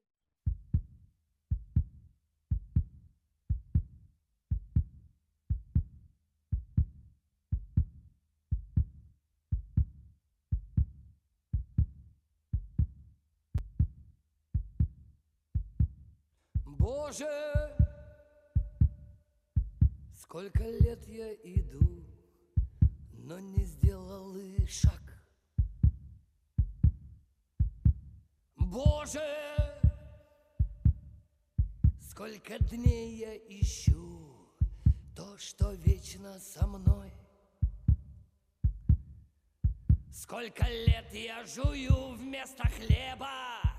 [16.85, 17.25] Боже,
[20.14, 22.05] сколько лет я иду,
[23.14, 25.01] но не сделал и шаг.
[28.57, 29.25] Боже,
[32.03, 34.53] сколько дней я ищу
[35.16, 37.14] то, что вечно со мной.
[40.12, 43.73] Сколько лет я жую вместо хлеба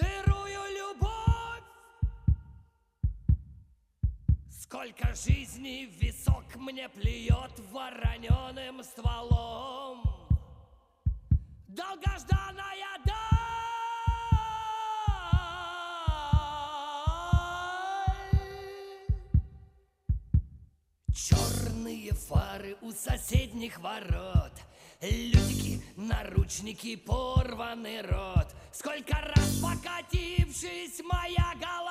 [0.00, 1.64] сырую любовь.
[4.50, 10.02] Сколько жизней в висок мне плюет вороненым стволом.
[11.68, 13.16] Долгожданная даль.
[21.14, 24.52] Черные фары у соседних ворот
[25.00, 31.89] Людики, наручники, порванный рот Сколько раз покатившись моя голова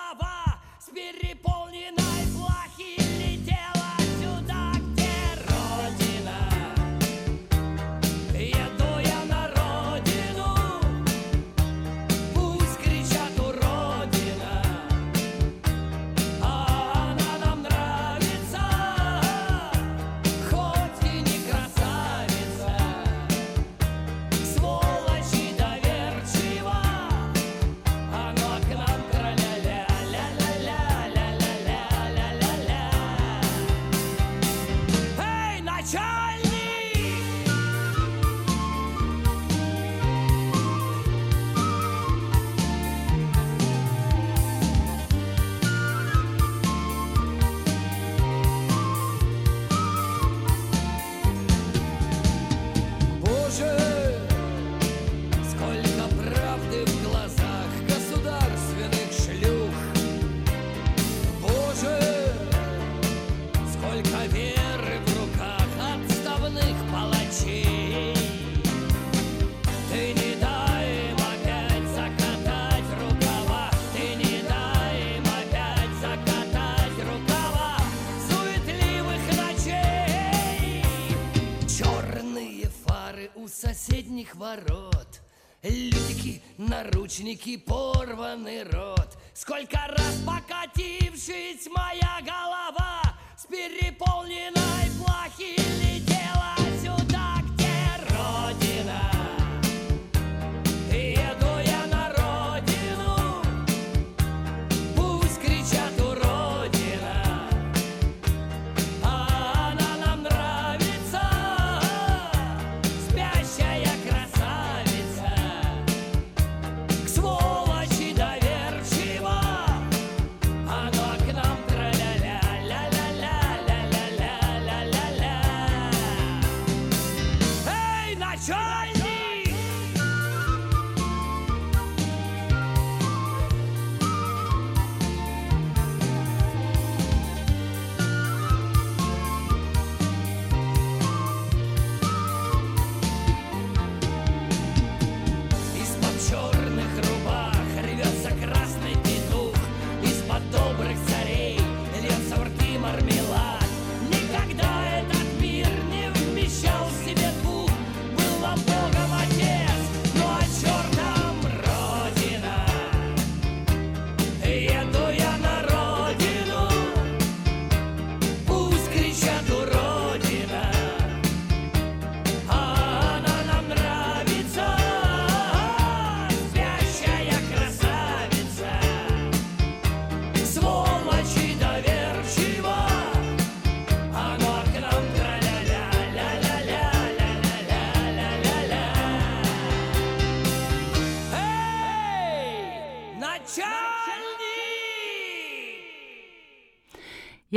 [83.89, 85.21] соседних ворот.
[85.63, 89.17] Людики, наручники, порванный рот.
[89.34, 93.02] Сколько раз покатившись моя голова
[93.38, 95.59] С переполненной плахи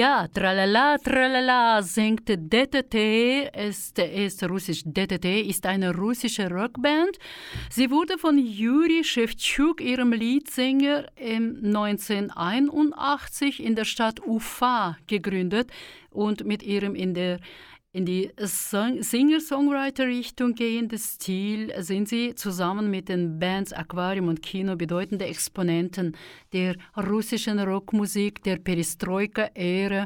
[0.02, 2.94] Ja, tralala, tralala singt DTT,
[3.68, 4.82] ist, ist russisch.
[4.84, 7.20] DTT ist eine russische Rockband.
[7.70, 15.70] Sie wurde von Juri Shevchuk, ihrem Leadsänger, im 1981 in der Stadt Ufa gegründet
[16.10, 17.38] und mit ihrem in der
[17.97, 25.25] in die Singer-Songwriter-Richtung gehende Stil sind sie zusammen mit den Bands Aquarium und Kino bedeutende
[25.25, 26.15] Exponenten
[26.53, 30.05] der russischen Rockmusik, der Perestroika-Ära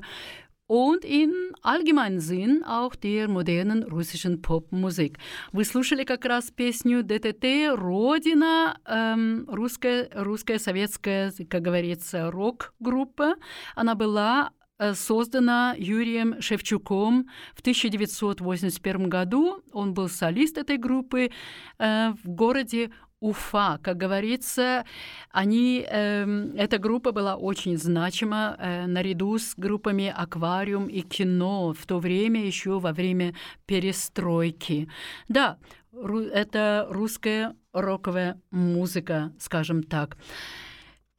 [0.67, 5.17] und in allgemeinen Sinn auch der modernen руссischen поп-музык.
[5.51, 13.36] Вы слушали как раз песню ДТТ «Родина», эм, русская, русская советская, как говорится, рок-группа.
[13.75, 19.62] Она была Э, создана Юрием Шевчуком в 1981 году.
[19.72, 21.30] Он был солист этой группы
[21.78, 24.84] э, в городе Уфа, как говорится,
[25.30, 31.86] они, э, эта группа была очень значима э, наряду с группами «Аквариум» и «Кино» в
[31.86, 33.34] то время, еще во время
[33.64, 34.88] перестройки.
[35.28, 35.56] Да,
[35.92, 40.18] это русская роковая музыка, скажем так.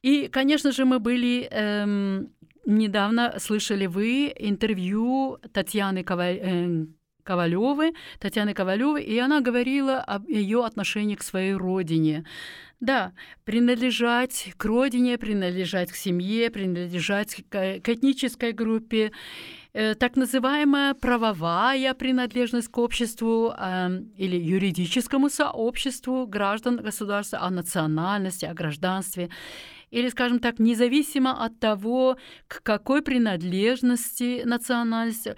[0.02, 2.24] И, конечно же, мы были э,
[2.66, 6.40] Недавно слышали вы интервью Татьяны Коваль...
[6.42, 6.86] Э,
[7.28, 12.24] Ковалевой, Татьяны Ковалевой, и она говорила о ее отношении к своей родине.
[12.80, 13.12] Да,
[13.44, 19.12] принадлежать к родине, принадлежать к семье, принадлежать к, к этнической группе,
[19.74, 28.46] э, так называемая правовая принадлежность к обществу э, или юридическому сообществу граждан государства, о национальности,
[28.46, 29.28] о гражданстве–
[29.90, 35.34] или, скажем так, независимо от того, к какой принадлежности национальности,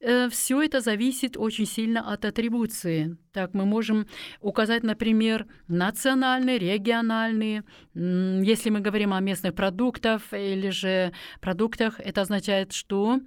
[0.00, 3.16] э, все это зависит очень сильно от атрибуции.
[3.32, 4.06] Так, мы можем
[4.40, 7.64] указать, например, национальные, региональные.
[7.94, 13.20] Если мы говорим о местных продуктах или же продуктах, это означает, что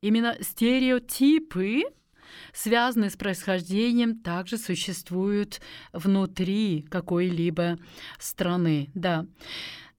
[0.00, 1.82] именно стереотипы
[2.52, 5.60] связанные с происхождением, также существуют
[5.92, 7.78] внутри какой-либо
[8.18, 8.90] страны.
[8.94, 9.26] Да.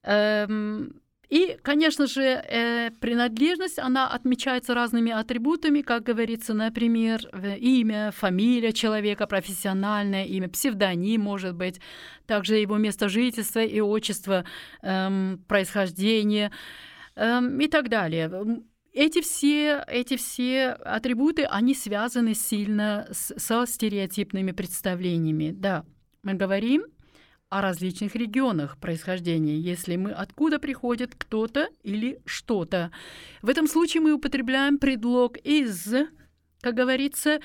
[0.02, 7.20] Эм, и, конечно же, э, принадлежность, она отмечается разными атрибутами, как говорится, например,
[7.60, 11.80] имя, фамилия человека, профессиональное имя, псевдоним, может быть,
[12.26, 14.44] также его место жительства и отчество,
[14.82, 16.50] эм, происхождение
[17.14, 18.28] эм, и так далее.
[18.92, 25.52] Эти все, эти все атрибуты, они связаны сильно с, со стереотипными представлениями.
[25.52, 25.84] Да,
[26.24, 26.86] мы говорим
[27.50, 32.92] о различных регионах происхождения, если мы откуда приходит кто-то или что-то.
[33.42, 35.92] В этом случае мы употребляем предлог «из»,
[36.60, 37.40] как говорится,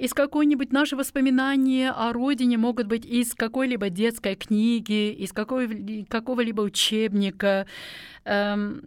[0.00, 7.66] из какой-нибудь наши воспоминания о родине могут быть из какой-либо детской книги, из какого-либо учебника,
[8.24, 8.80] эм,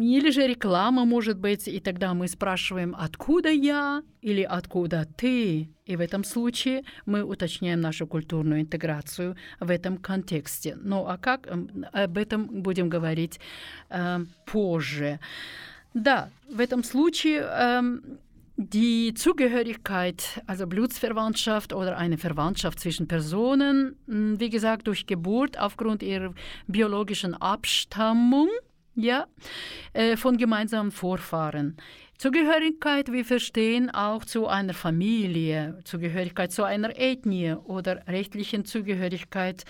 [0.00, 5.68] или же реклама может быть, и тогда мы спрашиваем, откуда я или откуда ты.
[5.84, 10.74] И в этом случае мы уточняем нашу культурную интеграцию в этом контексте.
[10.80, 13.40] Ну а как эм, об этом будем говорить
[13.90, 15.20] э, позже.
[15.92, 18.18] Да, в этом случае ähm,
[18.58, 26.02] Die Zugehörigkeit, also Blutsverwandtschaft oder eine Verwandtschaft zwischen Personen, hm, wie gesagt, durch Geburt aufgrund
[26.02, 26.32] ihrer
[26.66, 28.48] biologischen Abstammung,
[28.94, 29.26] ja,
[29.92, 31.76] äh, von gemeinsamen Vorfahren.
[32.16, 39.66] Zugehörigkeit, wir verstehen auch zu einer Familie, Zugehörigkeit zu einer Ethnie oder rechtlichen Zugehörigkeit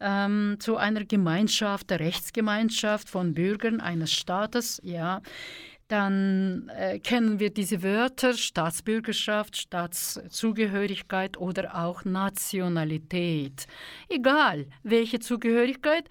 [0.00, 5.20] ähm, zu einer Gemeinschaft, der Rechtsgemeinschaft von Bürgern eines Staates, ja
[5.92, 13.66] dann äh, kennen wir diese Wörter Staatsbürgerschaft, Staatszugehörigkeit oder auch Nationalität.
[14.08, 16.08] Egal welche Zugehörigkeit,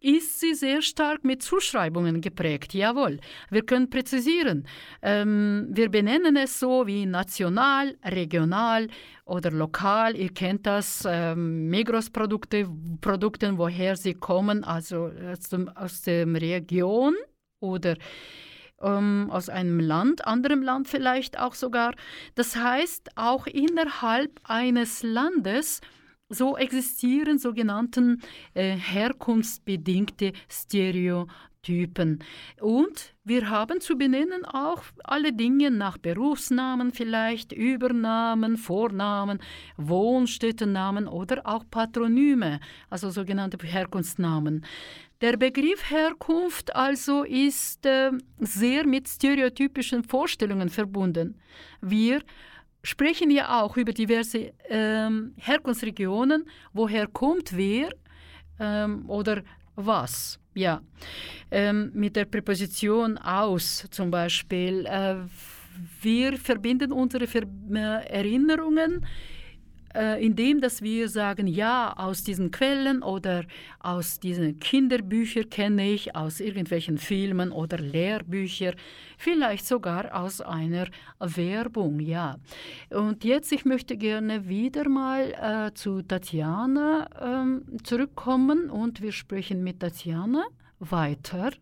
[0.00, 2.74] ist sie sehr stark mit Zuschreibungen geprägt.
[2.74, 3.20] Jawohl,
[3.50, 4.66] wir können präzisieren.
[5.00, 8.88] Ähm, wir benennen es so wie national, regional
[9.24, 10.16] oder lokal.
[10.16, 12.68] Ihr kennt das, ähm, Migros-Produkte,
[13.00, 17.14] Produkten, woher sie kommen, also aus, dem, aus der Region
[17.60, 17.94] oder
[18.82, 21.94] ähm, aus einem Land, anderem Land vielleicht auch sogar.
[22.34, 25.80] Das heißt, auch innerhalb eines Landes
[26.32, 28.16] so existieren sogenannte
[28.54, 32.20] äh, herkunftsbedingte Stereotypen.
[32.60, 39.40] Und wir haben zu benennen auch alle Dinge nach Berufsnamen vielleicht, Übernamen, Vornamen,
[39.76, 42.60] Wohnstättennamen oder auch Patronyme,
[42.90, 44.64] also sogenannte Herkunftsnamen.
[45.22, 48.10] Der Begriff Herkunft also ist äh,
[48.40, 51.40] sehr mit stereotypischen Vorstellungen verbunden.
[51.80, 52.22] Wir
[52.82, 57.90] sprechen ja auch über diverse ähm, Herkunftsregionen, woher kommt wer
[58.58, 59.44] ähm, oder
[59.76, 60.40] was.
[60.54, 60.82] Ja.
[61.52, 64.86] Ähm, mit der Präposition aus zum Beispiel.
[64.86, 65.18] Äh,
[66.00, 69.06] wir verbinden unsere Ver äh, Erinnerungen
[69.94, 73.44] äh, indem dass wir sagen, ja, aus diesen Quellen oder
[73.80, 78.74] aus diesen Kinderbüchern kenne ich, aus irgendwelchen Filmen oder Lehrbüchern,
[79.18, 80.86] vielleicht sogar aus einer
[81.18, 82.36] Werbung, ja.
[82.90, 89.62] Und jetzt, ich möchte gerne wieder mal äh, zu Tatjana äh, zurückkommen und wir sprechen
[89.62, 90.44] mit Tatjana
[90.78, 91.52] weiter.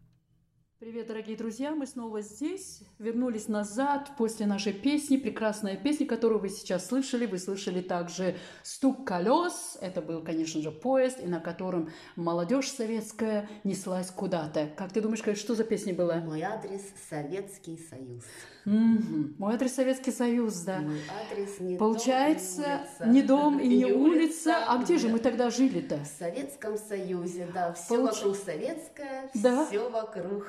[0.80, 1.72] Привет, дорогие друзья!
[1.72, 7.26] Мы снова здесь, вернулись назад после нашей песни, прекрасная песня, которую вы сейчас слышали.
[7.26, 9.76] Вы слышали также стук колес.
[9.82, 14.70] Это был, конечно же, поезд, и на котором молодежь советская неслась куда-то.
[14.74, 16.14] Как ты думаешь, что за песня была?
[16.16, 18.24] Мой адрес Советский Союз.
[18.64, 19.34] Мгм.
[19.36, 20.78] Мой адрес Советский Союз, да.
[20.78, 24.64] Мой адрес не Получается, дом, не дом и не улица.
[24.66, 25.98] А где же мы тогда жили-то?
[25.98, 30.46] В Советском Союзе, да, все вокруг советское, все вокруг.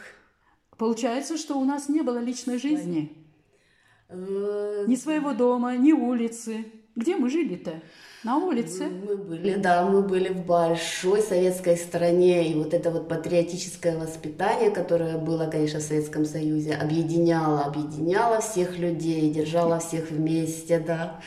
[0.81, 3.15] Получается, что у нас не было личной жизни.
[4.09, 6.65] Э, Ни своего дома, ни улицы.
[6.95, 7.83] Где мы жили-то?
[8.23, 8.87] На улице.
[8.87, 14.71] Мы были, да, мы были в большой советской стране, и вот это вот патриотическое воспитание,
[14.71, 21.21] которое было, конечно, в Советском Союзе, объединяло, объединяло всех людей, держало всех вместе, да.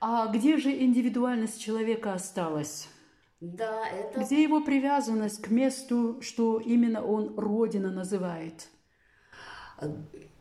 [0.00, 2.86] А где же индивидуальность человека осталась?
[3.40, 8.68] Да, это Где его привязанность к месту, что именно он Родина называет?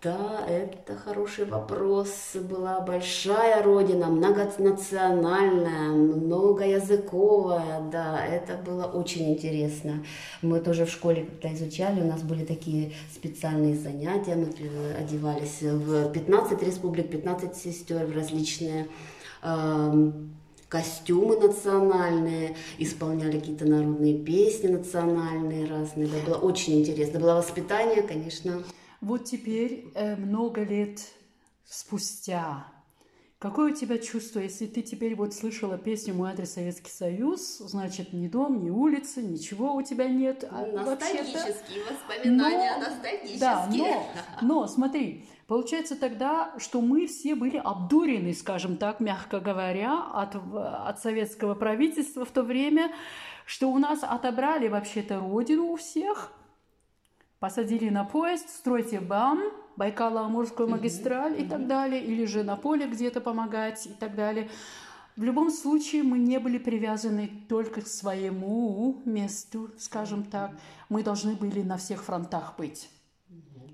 [0.05, 2.35] Да, это хороший вопрос.
[2.35, 7.81] Была большая родина, многонациональная, многоязыковая.
[7.91, 10.05] Да, это было очень интересно.
[10.43, 14.35] Мы тоже в школе когда изучали, у нас были такие специальные занятия.
[14.35, 18.87] Мы э, одевались в 15 республик, 15 сестер, в различные
[19.41, 20.35] эм,
[20.69, 26.07] костюмы национальные, исполняли какие-то народные песни национальные разные.
[26.07, 27.19] Да, было очень интересно.
[27.19, 28.61] Было воспитание, конечно,
[29.05, 30.99] Вот теперь, э, много лет
[31.63, 32.65] спустя,
[33.37, 38.13] какое у тебя чувство, если ты теперь вот слышала песню «Мой адрес Советский Союз», значит,
[38.13, 40.43] ни дом, ни улицы, ничего у тебя нет.
[40.49, 43.39] а Ностальгические воспоминания, Но- ностальгические.
[43.39, 44.07] Да, но,
[44.41, 50.99] но смотри, получается тогда, что мы все были обдурены, скажем так, мягко говоря, от, от
[50.99, 52.91] советского правительства в то время,
[53.45, 56.31] что у нас отобрали вообще-то родину у всех,
[57.45, 59.39] посадили на поезд, стройте БАМ,
[59.77, 64.49] Байкало-Амурскую магистраль и так далее, или же на поле где-то помогать и так далее.
[65.15, 70.53] В любом случае мы не были привязаны только к своему месту, скажем так.
[70.89, 72.89] Мы должны были на всех фронтах быть.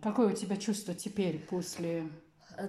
[0.03, 2.09] Какое у тебя чувство теперь после...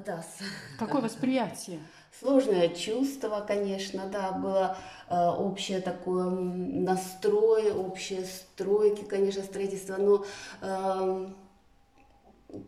[0.07, 1.81] Да, с- Какое восприятие?
[2.19, 4.77] Сложное чувство, конечно, да, было
[5.09, 10.25] э, общее такое настрой, общие стройки, конечно, строительство, но
[10.61, 11.35] эм,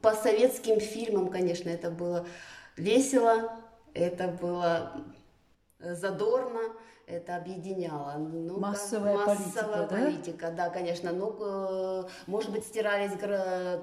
[0.00, 2.26] по советским фильмам, конечно, это было
[2.76, 3.52] весело,
[3.92, 4.92] это было
[5.78, 6.60] э, задорно,
[7.06, 8.14] это объединяло.
[8.18, 9.96] Ну, Массовая как- политика, массовая да?
[9.96, 11.12] политика, да, конечно.
[11.12, 13.12] Ну, э, может быть, стирались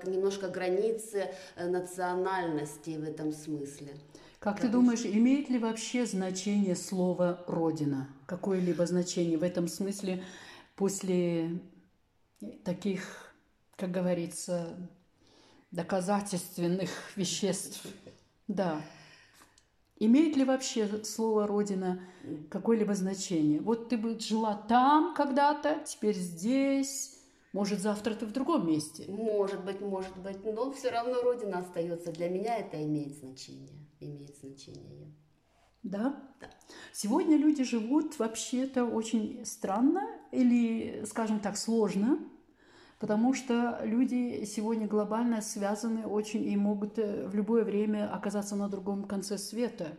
[0.07, 3.93] немножко границы э, национальности в этом смысле.
[4.41, 8.09] Как ты думаешь, имеет ли вообще значение слово «родина»?
[8.25, 10.23] Какое-либо значение в этом смысле
[10.75, 11.59] после
[12.65, 13.35] таких,
[13.75, 14.75] как говорится,
[15.69, 17.85] доказательственных веществ?
[18.47, 18.81] Да.
[19.97, 22.03] Имеет ли вообще слово «родина»
[22.49, 23.61] какое-либо значение?
[23.61, 27.15] Вот ты бы жила там когда-то, теперь здесь,
[27.53, 29.05] может, завтра ты в другом месте.
[29.07, 32.11] Может быть, может быть, но все равно Родина остается.
[32.11, 33.80] Для меня это имеет значение.
[34.01, 35.13] Имеет значение.
[35.83, 36.21] Да?
[36.91, 42.19] Сегодня люди живут вообще-то очень странно или, скажем так, сложно,
[42.99, 48.69] потому что люди сегодня глобально связаны очень и могут э, в любое время оказаться на
[48.69, 49.97] другом конце света.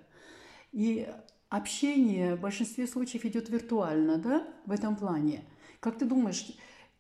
[0.73, 1.09] И
[1.49, 5.45] общение в большинстве случаев идет виртуально, да, в этом плане.
[5.81, 6.47] Как ты думаешь,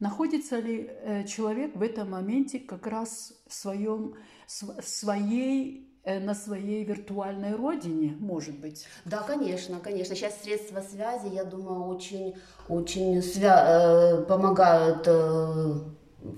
[0.00, 4.14] находится ли э, человек в этом моменте как раз в своем,
[4.46, 8.86] св- своей, на своей виртуальной родине, может быть?
[9.04, 10.14] Да, конечно, конечно.
[10.16, 12.34] Сейчас средства связи, я думаю, очень,
[12.68, 15.74] очень свя- э, помогают э,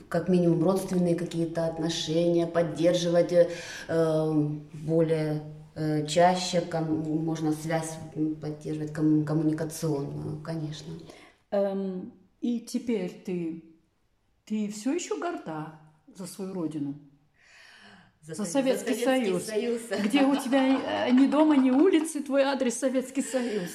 [0.09, 3.51] как минимум родственные какие-то отношения, поддерживать э,
[3.89, 4.33] э,
[4.73, 5.43] более
[5.75, 7.97] э, чаще, ком- можно связь
[8.41, 10.93] поддерживать ком- коммуникационную, конечно.
[11.51, 13.65] Эм, и теперь ты,
[14.45, 15.81] ты все еще горда
[16.15, 16.95] за свою родину?
[18.27, 19.45] За Со- Советский Союз.
[19.45, 19.83] Союз.
[20.03, 23.71] Где у тебя э, ни дома, ни улицы, твой адрес Советский Союз?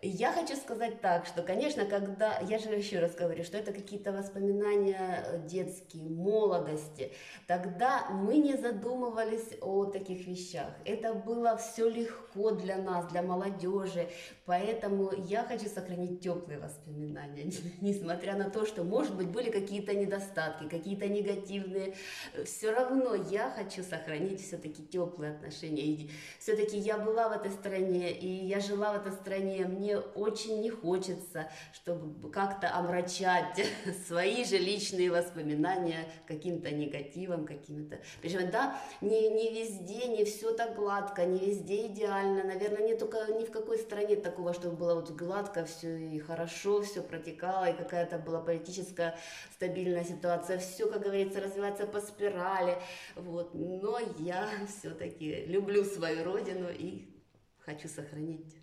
[0.00, 4.12] Я хочу сказать так, что, конечно, когда, я же еще раз говорю, что это какие-то
[4.12, 7.10] воспоминания э, детские, молодости,
[7.48, 10.68] тогда мы не задумывались о таких вещах.
[10.84, 14.08] Это было все легко для нас, для молодежи,
[14.46, 20.68] поэтому я хочу сохранить теплые воспоминания, несмотря на то, что, может быть, были какие-то недостатки,
[20.68, 21.96] какие-то негативные,
[22.44, 26.08] все равно я хочу сохранить все-таки теплые отношения.
[26.38, 30.60] Все-таки я была в этой стране, и я жила в этой стране, мне мне очень
[30.60, 33.66] не хочется, чтобы как-то омрачать
[34.06, 37.98] свои же личные воспоминания каким-то негативом, каким-то...
[38.20, 42.44] Причем, да, не, не везде, не все так гладко, не везде идеально.
[42.44, 46.82] Наверное, не только ни в какой стране такого, чтобы было вот гладко все и хорошо,
[46.82, 49.16] все протекало, и какая-то была политическая
[49.54, 50.58] стабильная ситуация.
[50.58, 52.76] Все, как говорится, развивается по спирали.
[53.16, 53.54] Вот.
[53.54, 57.08] Но я все-таки люблю свою родину и
[57.58, 58.58] хочу сохранить.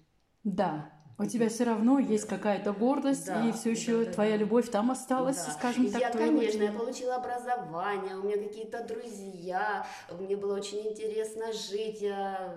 [0.46, 4.38] Да, у тебя все равно есть какая-то гордость, да, и все еще да, да, твоя
[4.38, 5.52] любовь там осталась, да.
[5.54, 6.02] скажем так.
[6.02, 12.56] Я, конечно, я получила образование, у меня какие-то друзья, мне было очень интересно жить, я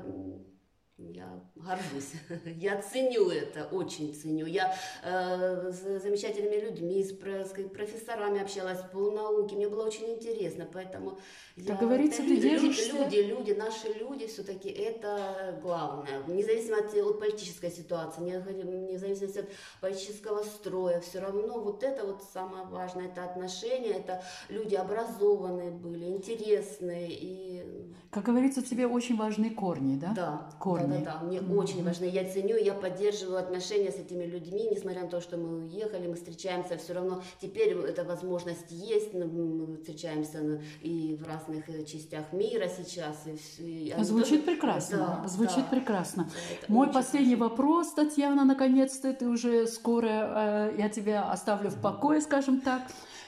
[0.99, 2.13] я горжусь,
[2.57, 4.47] я ценю это, очень ценю.
[4.47, 4.75] Я
[5.05, 11.19] э, с замечательными людьми, с, с профессорами общалась по науке, мне было очень интересно, поэтому
[11.67, 12.93] как я, говорится, ты держишься...
[12.93, 16.23] Люди, люди, наши люди, все-таки это главное.
[16.29, 19.49] Независимо от, от политической ситуации, независимо от
[19.81, 26.05] политического строя, все равно вот это вот самое важное, это отношения, это люди образованные были,
[26.05, 27.65] интересные и...
[28.11, 30.13] Как говорится, тебе очень важны корни, да?
[30.15, 30.87] Да, корни.
[30.87, 31.27] да, да, да.
[31.27, 31.57] мне mm-hmm.
[31.57, 32.05] очень важны.
[32.05, 36.15] Я ценю, я поддерживаю отношения с этими людьми, несмотря на то, что мы уехали, мы
[36.15, 42.69] встречаемся, все равно теперь эта возможность есть, мы встречаемся и в разных э, частях мира
[42.69, 43.27] сейчас.
[43.59, 44.57] И, и Звучит тоже...
[44.57, 45.21] прекрасно.
[45.23, 45.77] Да, Звучит да.
[45.77, 46.29] прекрасно.
[46.51, 47.45] Это Мой последний очень...
[47.45, 52.83] вопрос, Татьяна, наконец-то ты уже скоро, э, я тебя оставлю в покое, скажем так.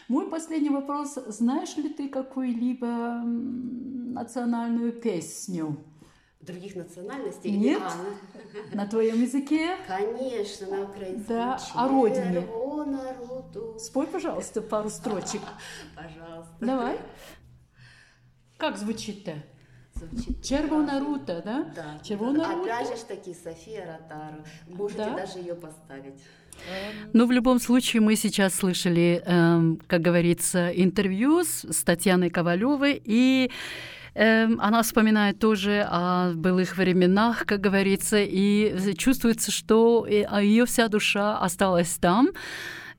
[0.08, 1.14] Мой последний вопрос.
[1.28, 5.76] Знаешь ли ты какую-либо национальную песню?
[6.40, 7.50] Других национальностей?
[7.50, 7.82] Нет.
[7.82, 8.86] А, на...
[8.86, 9.76] твоем языке?
[9.86, 11.36] Конечно, на украинском.
[11.36, 12.46] Да, о родине.
[13.78, 15.42] Спой, пожалуйста, пару строчек.
[15.96, 16.54] Пожалуйста.
[16.60, 16.98] Давай.
[18.56, 19.34] Как звучит-то?
[19.94, 21.72] Звучит Червона рута, да?
[21.74, 21.98] Да.
[22.02, 22.62] Червона рута.
[22.62, 24.44] Опять же таки София Ротару.
[24.68, 25.16] Можете да?
[25.16, 26.20] даже ее поставить.
[27.12, 33.00] Ну, в любом случае, мы сейчас слышали, эм, как говорится, интервью с, с Татьяной Ковалевой,
[33.02, 40.88] и эм, она вспоминает тоже о былых временах, как говорится, и чувствуется, что ее вся
[40.88, 42.30] душа осталась там.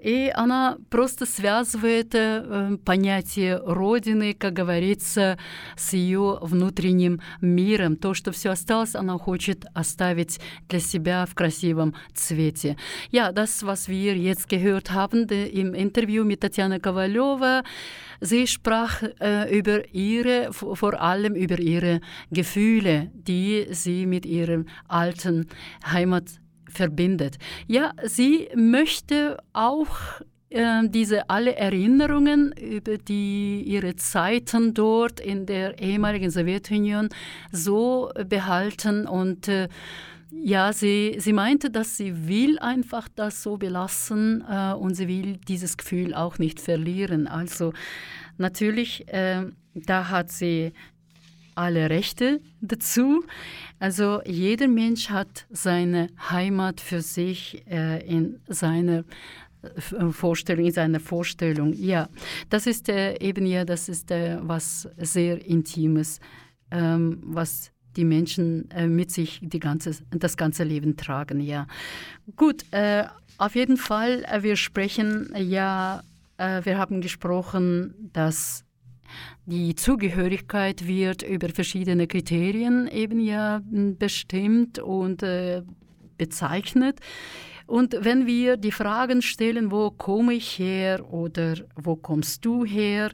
[0.01, 5.37] И она просто связывает э, понятие Родины, как говорится,
[5.77, 7.95] с ее внутренним миром.
[7.95, 10.39] То, что все осталось, она хочет оставить
[10.69, 12.77] для себя в красивом цвете.
[13.11, 17.63] Ja, das, was wir jetzt gehört haben im Interview mit Tatjana Kowaljowa,
[18.21, 25.47] sie sprach äh, über ihre, vor allem über ihre Gefühle, die sie mit ihrem alten
[25.85, 26.40] Heimat
[26.71, 27.37] verbindet.
[27.67, 29.89] Ja, sie möchte auch
[30.49, 37.09] äh, diese alle Erinnerungen über die ihre Zeiten dort in der ehemaligen Sowjetunion
[37.51, 39.69] so behalten und äh,
[40.31, 45.37] ja, sie, sie meinte, dass sie will einfach das so belassen äh, und sie will
[45.47, 47.27] dieses Gefühl auch nicht verlieren.
[47.27, 47.73] Also
[48.37, 49.43] natürlich, äh,
[49.73, 50.71] da hat sie
[51.61, 53.23] alle Rechte dazu.
[53.79, 59.03] Also jeder Mensch hat seine Heimat für sich äh, in seiner
[59.61, 61.73] äh, Vorstellung, in seiner Vorstellung.
[61.73, 62.09] Ja,
[62.49, 66.19] das ist äh, eben ja, das ist äh, was sehr Intimes,
[66.71, 71.39] ähm, was die Menschen äh, mit sich die ganze, das ganze Leben tragen.
[71.41, 71.67] Ja,
[72.35, 72.65] gut.
[72.71, 73.05] Äh,
[73.37, 76.03] auf jeden Fall, wir sprechen ja,
[76.37, 78.65] wir haben gesprochen, dass
[79.45, 83.61] die Zugehörigkeit wird über verschiedene Kriterien eben ja
[83.99, 85.63] bestimmt und äh,
[86.17, 86.99] bezeichnet.
[87.67, 93.11] Und wenn wir die Fragen stellen, wo komme ich her oder wo kommst du her,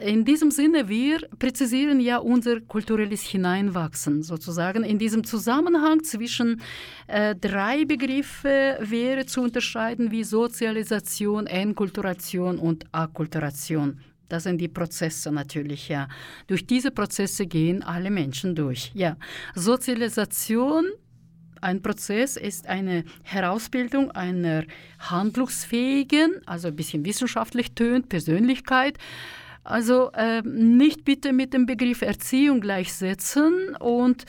[0.00, 4.82] in diesem Sinne, wir präzisieren ja unser kulturelles Hineinwachsen sozusagen.
[4.82, 6.60] In diesem Zusammenhang zwischen
[7.06, 14.00] äh, drei Begriffe wäre zu unterscheiden wie Sozialisation, Enkulturation und Akkulturation.
[14.28, 16.08] Das sind die Prozesse natürlich, ja.
[16.46, 19.16] Durch diese Prozesse gehen alle Menschen durch, ja.
[19.54, 20.86] Sozialisation
[21.60, 24.64] ein Prozess ist eine Herausbildung einer
[24.98, 28.98] handlungsfähigen, also ein bisschen wissenschaftlich tönt, Persönlichkeit.
[29.62, 34.26] Also äh, nicht bitte mit dem Begriff Erziehung gleichsetzen und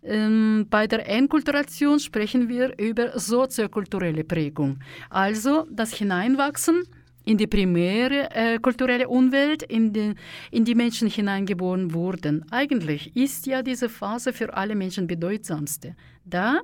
[0.00, 4.78] Ähm, bei der Enkulturation sprechen wir über soziokulturelle Prägung,
[5.10, 6.84] also das Hineinwachsen
[7.28, 10.14] in die primäre äh, kulturelle Umwelt, in die,
[10.50, 12.44] in die Menschen hineingeboren wurden.
[12.50, 15.94] Eigentlich ist ja diese Phase für alle Menschen bedeutsamste.
[16.24, 16.60] Da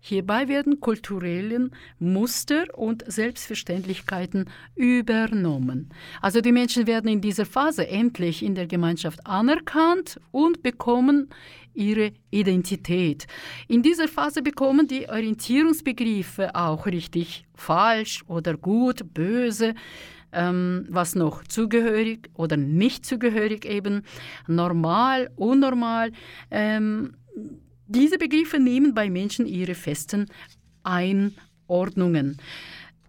[0.00, 5.90] Hierbei werden kulturelle Muster und Selbstverständlichkeiten übernommen.
[6.22, 11.30] Also die Menschen werden in dieser Phase endlich in der Gemeinschaft anerkannt und bekommen
[11.78, 13.26] ihre Identität.
[13.68, 19.74] In dieser Phase bekommen die Orientierungsbegriffe auch richtig falsch oder gut, böse,
[20.32, 24.02] ähm, was noch zugehörig oder nicht zugehörig eben,
[24.46, 26.12] normal, unnormal.
[26.50, 27.14] Ähm,
[27.86, 30.26] diese Begriffe nehmen bei Menschen ihre festen
[30.82, 32.38] Einordnungen.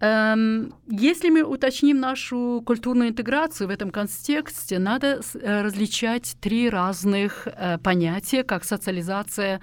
[0.02, 7.48] Если мы уточним нашу культурную интеграцию в этом контексте, надо различать три разных
[7.84, 9.60] понятия, как социализация,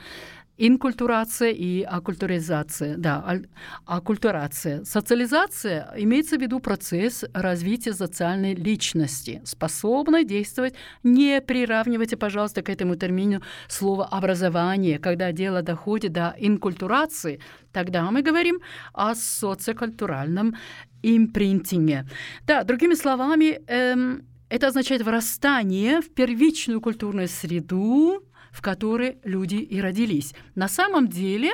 [0.59, 2.97] Инкультурация и оккультуризация.
[2.97, 3.41] Да,
[3.85, 4.85] оккультурация.
[4.85, 10.75] Социализация имеется в виду процесс развития социальной личности, способной действовать.
[11.03, 14.99] Не приравнивайте, пожалуйста, к этому термину слово «образование».
[14.99, 17.41] Когда дело доходит до инкультурации,
[17.73, 18.61] тогда мы говорим
[18.95, 20.57] о социокультуральном
[21.03, 22.07] импринтинге.
[22.47, 28.23] Да, другими словами, эм, это означает врастание в первичную культурную среду,
[28.57, 30.35] в которой люди и родились.
[30.55, 31.53] На самом деле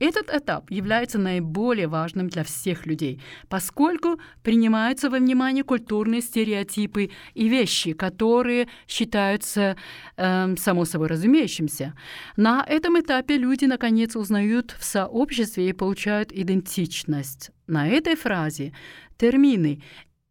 [0.00, 7.48] этот этап является наиболее важным для всех людей, поскольку принимаются во внимание культурные стереотипы и
[7.48, 9.76] вещи, которые считаются
[10.16, 11.94] э, само собой разумеющимся.
[12.36, 17.52] На этом этапе люди, наконец, узнают в сообществе и получают идентичность.
[17.68, 18.72] На этой фразе
[19.16, 19.80] термины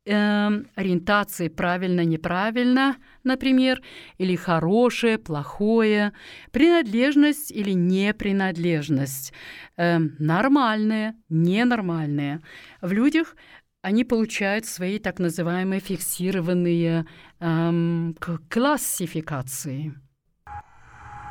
[0.05, 3.81] э, ориентации правильно-неправильно, например,
[4.17, 6.13] или хорошее, плохое,
[6.51, 9.33] принадлежность или непринадлежность,
[9.77, 12.41] э, нормальное, ненормальное.
[12.81, 13.35] В людях
[13.81, 17.05] они получают свои так называемые фиксированные
[17.39, 18.15] эм,
[18.49, 19.93] классификации.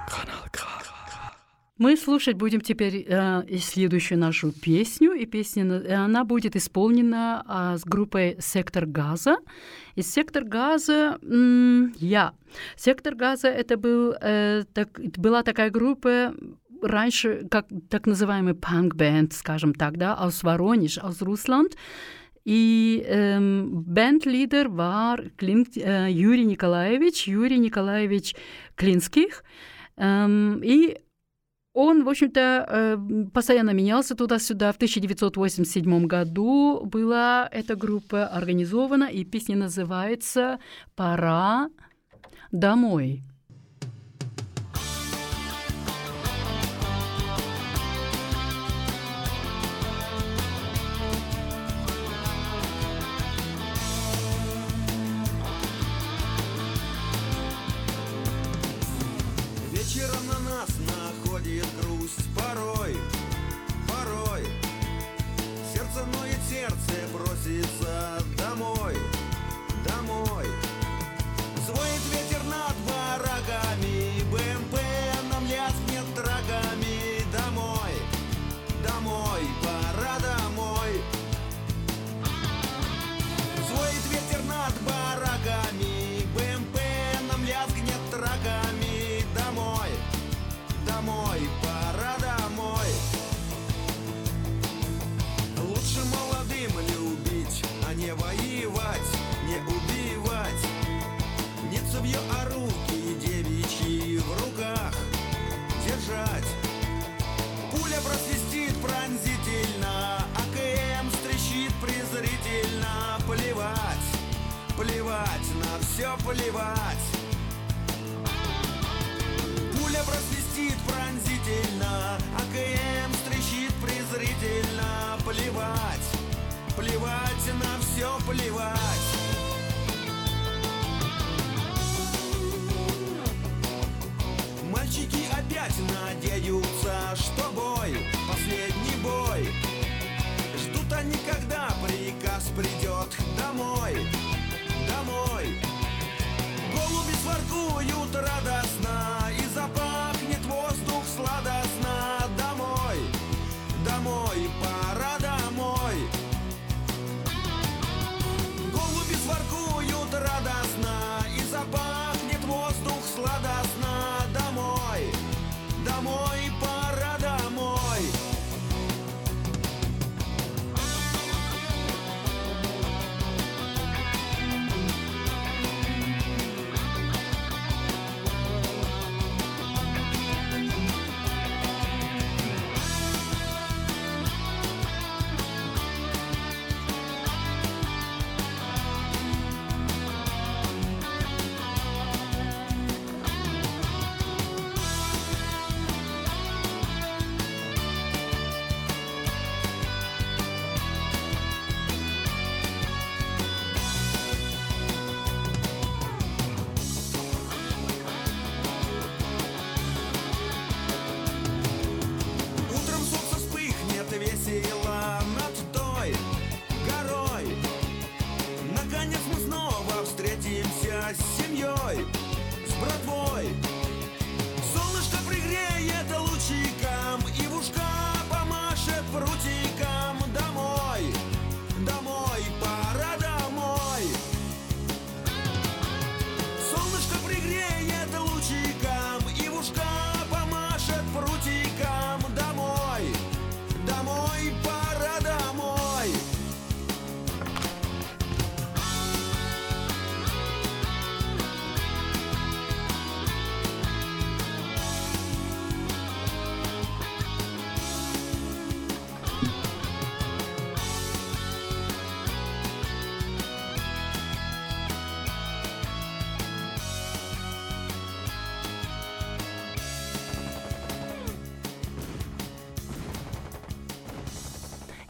[0.07, 0.94] Канал К.
[1.77, 7.85] Мы слушать будем теперь э, следующую нашу песню, и песня она будет исполнена э, с
[7.85, 9.39] группой «Сектор газа».
[9.97, 11.19] И «Сектор газа»
[11.99, 12.33] я.
[12.77, 16.33] «Сектор газа» это был, э, так, была такая группа,
[16.81, 21.75] раньше как так называемый панк-бенд, скажем так, да, aus Воронеж, aus Russland.
[22.45, 28.37] И ähm, Bandleader war Klin, äh, Юрий Николаевич, Юрий Николаевич
[28.77, 29.43] Клинских.
[29.97, 30.99] Ähm, и
[31.75, 32.97] он, в общем-то, э,
[33.33, 34.73] постоянно менялся туда-сюда.
[34.73, 40.59] В 1987 году была эта группа организована, и песня называется
[40.95, 41.69] «Пора
[42.53, 43.25] домой».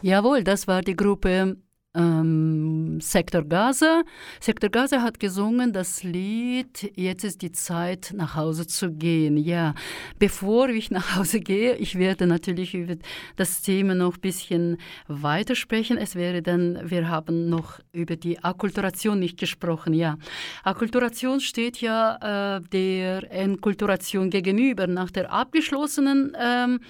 [0.05, 1.57] Jawohl, das war die Gruppe
[1.95, 4.03] ähm, Sektor Gaza.
[4.39, 9.39] Sektor Gaza hat gesungen das Lied Jetzt ist die Zeit, nach Hause zu gehen.
[9.39, 9.75] Ja,
[10.19, 12.97] bevor ich nach Hause gehe, ich werde natürlich über
[13.37, 14.77] das Thema noch ein bisschen
[15.09, 15.97] weitersprechen.
[15.97, 19.95] Es wäre dann, wir haben noch über die Akkulturation nicht gesprochen.
[19.95, 20.19] Ja,
[20.65, 24.87] Akkulturation steht ja äh, der Enkulturation gegenüber.
[24.87, 26.81] Nach der abgeschlossenen ähm,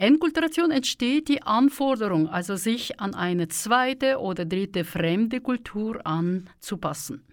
[0.00, 7.26] Enkulturation entsteht die Anforderung, also sich an eine zweite oder dritte fremde Kultur anzupassen.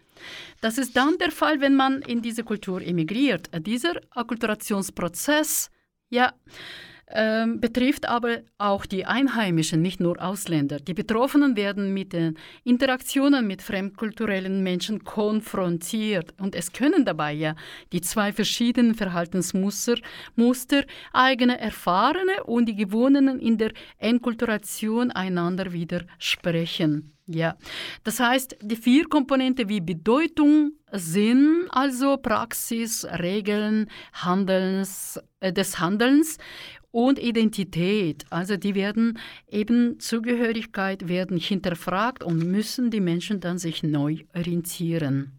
[0.62, 3.50] Das ist dann der Fall, wenn man in diese Kultur emigriert.
[3.68, 5.70] Dieser Akkulturationsprozess,
[6.10, 6.34] ja,
[7.08, 10.80] ähm, betrifft aber auch die Einheimischen, nicht nur Ausländer.
[10.80, 17.56] Die Betroffenen werden mit den Interaktionen mit fremdkulturellen Menschen konfrontiert und es können dabei ja
[17.94, 19.98] die zwei verschiedenen Verhaltensmuster,
[20.36, 20.84] Muster,
[21.14, 27.12] eigene erfahrene und die gewonnenen in der Enkulturation einander widersprechen.
[27.28, 27.56] Ja,
[28.04, 36.38] das heißt, die vier Komponenten wie Bedeutung, Sinn, also Praxis, Regeln, Handelns, äh, des Handelns
[36.96, 38.24] und Identität.
[38.30, 39.20] Also die werden
[39.50, 45.34] eben Zugehörigkeit werden hinterfragt und müssen die Menschen dann sich neu orientieren.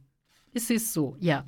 [0.52, 1.46] Es ist so, ja.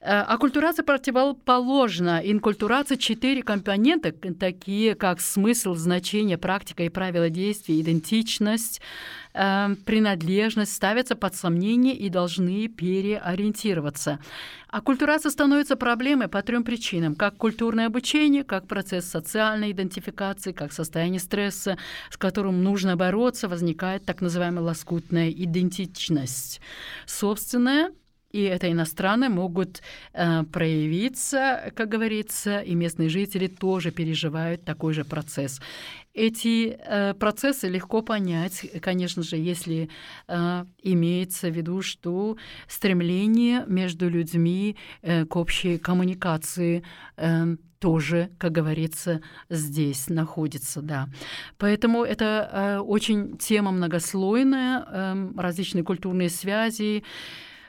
[0.00, 2.20] Оккультурация противоположна.
[2.22, 8.80] Инкультурация четыре компонента, такие как смысл, значение, практика и правила действия, идентичность,
[9.34, 14.20] э, принадлежность ставятся под сомнение и должны переориентироваться.
[14.68, 17.16] Аккультурация становится проблемой по трем причинам.
[17.16, 21.76] Как культурное обучение, как процесс социальной идентификации, как состояние стресса,
[22.10, 26.60] с которым нужно бороться, возникает так называемая лоскутная идентичность.
[27.04, 27.90] Собственная
[28.30, 35.04] и это иностранные могут э, проявиться, как говорится, и местные жители тоже переживают такой же
[35.04, 35.60] процесс.
[36.12, 39.88] Эти э, процессы легко понять, конечно же, если
[40.26, 46.82] э, имеется в виду, что стремление между людьми э, к общей коммуникации
[47.16, 51.08] э, тоже, как говорится, здесь находится, да.
[51.56, 57.04] Поэтому это э, очень тема многослойная, э, различные культурные связи,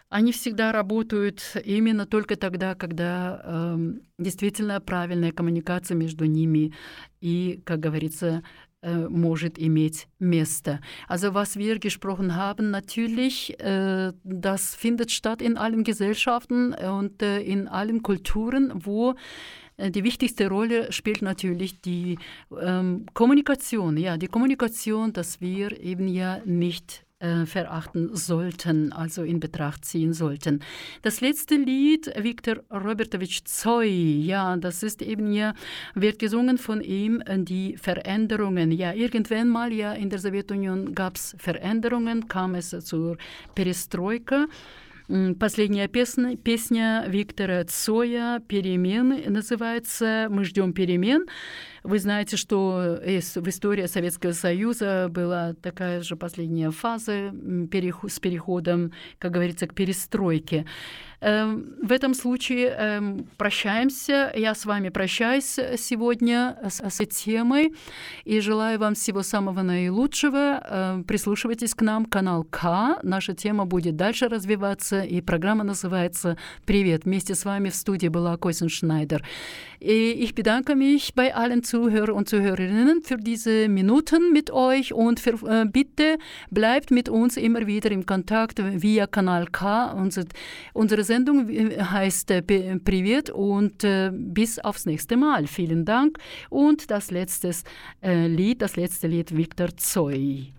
[0.09, 3.79] они всегда работают именно только тогда, когда э,
[4.19, 6.73] действительно правильная коммуникация между ними
[7.21, 8.43] и, как говорится,
[8.85, 10.79] äh, может иметь место.
[11.09, 17.41] Also was wir gesprochen haben, natürlich, äh, das findet statt in allen Gesellschaften und äh,
[17.41, 19.15] in allen Kulturen, wo
[19.77, 22.17] die wichtigste Rolle spielt natürlich die
[22.63, 23.97] ähm, Kommunikation.
[23.97, 30.14] Ja, die Kommunikation, dass wir eben ja nicht äh, verachten sollten, also in Betracht ziehen
[30.14, 30.62] sollten.
[31.02, 35.54] Das letzte Lied, Viktor Robertovich Zoy, ja, das ist eben ja,
[35.96, 38.72] wird gesungen von ihm, äh, die Veränderungen.
[38.72, 43.18] Ja, irgendwann mal ja in der Sowjetunion gab es Veränderungen, kam es zur
[43.54, 44.48] Perestroika.
[45.40, 51.26] Последняя песня, песня Виктора Цоя «Перемены» называется «Мы ждем перемен».
[51.82, 59.32] Вы знаете, что в истории Советского Союза была такая же последняя фаза с переходом, как
[59.32, 60.68] говорится, к перестройке.
[61.22, 64.32] В этом случае прощаемся.
[64.36, 67.74] Я с вами прощаюсь сегодня с этой темой
[68.24, 71.04] и желаю вам всего самого наилучшего.
[71.08, 73.00] Прислушивайтесь к нам, канал К.
[73.04, 77.04] Наша тема будет дальше развиваться, и программа называется «Привет».
[77.04, 79.26] Вместе с вами в студии была Койсен Шнайдер.
[79.80, 85.22] И ich bedanke mich bei allen Zuhörer und Zuhörerinnen für diese Minuten mit euch und
[85.22, 86.18] für, äh, bitte
[86.52, 89.94] bleibt mit uns immer wieder im Kontakt via Kanal K.
[89.94, 90.26] Unser,
[90.74, 95.48] unsere Sendung heißt äh, Privet und äh, bis aufs nächste Mal.
[95.48, 96.18] Vielen Dank.
[96.50, 97.52] Und das letzte
[98.02, 100.54] äh, Lied, das letzte Lied Viktor Zoy.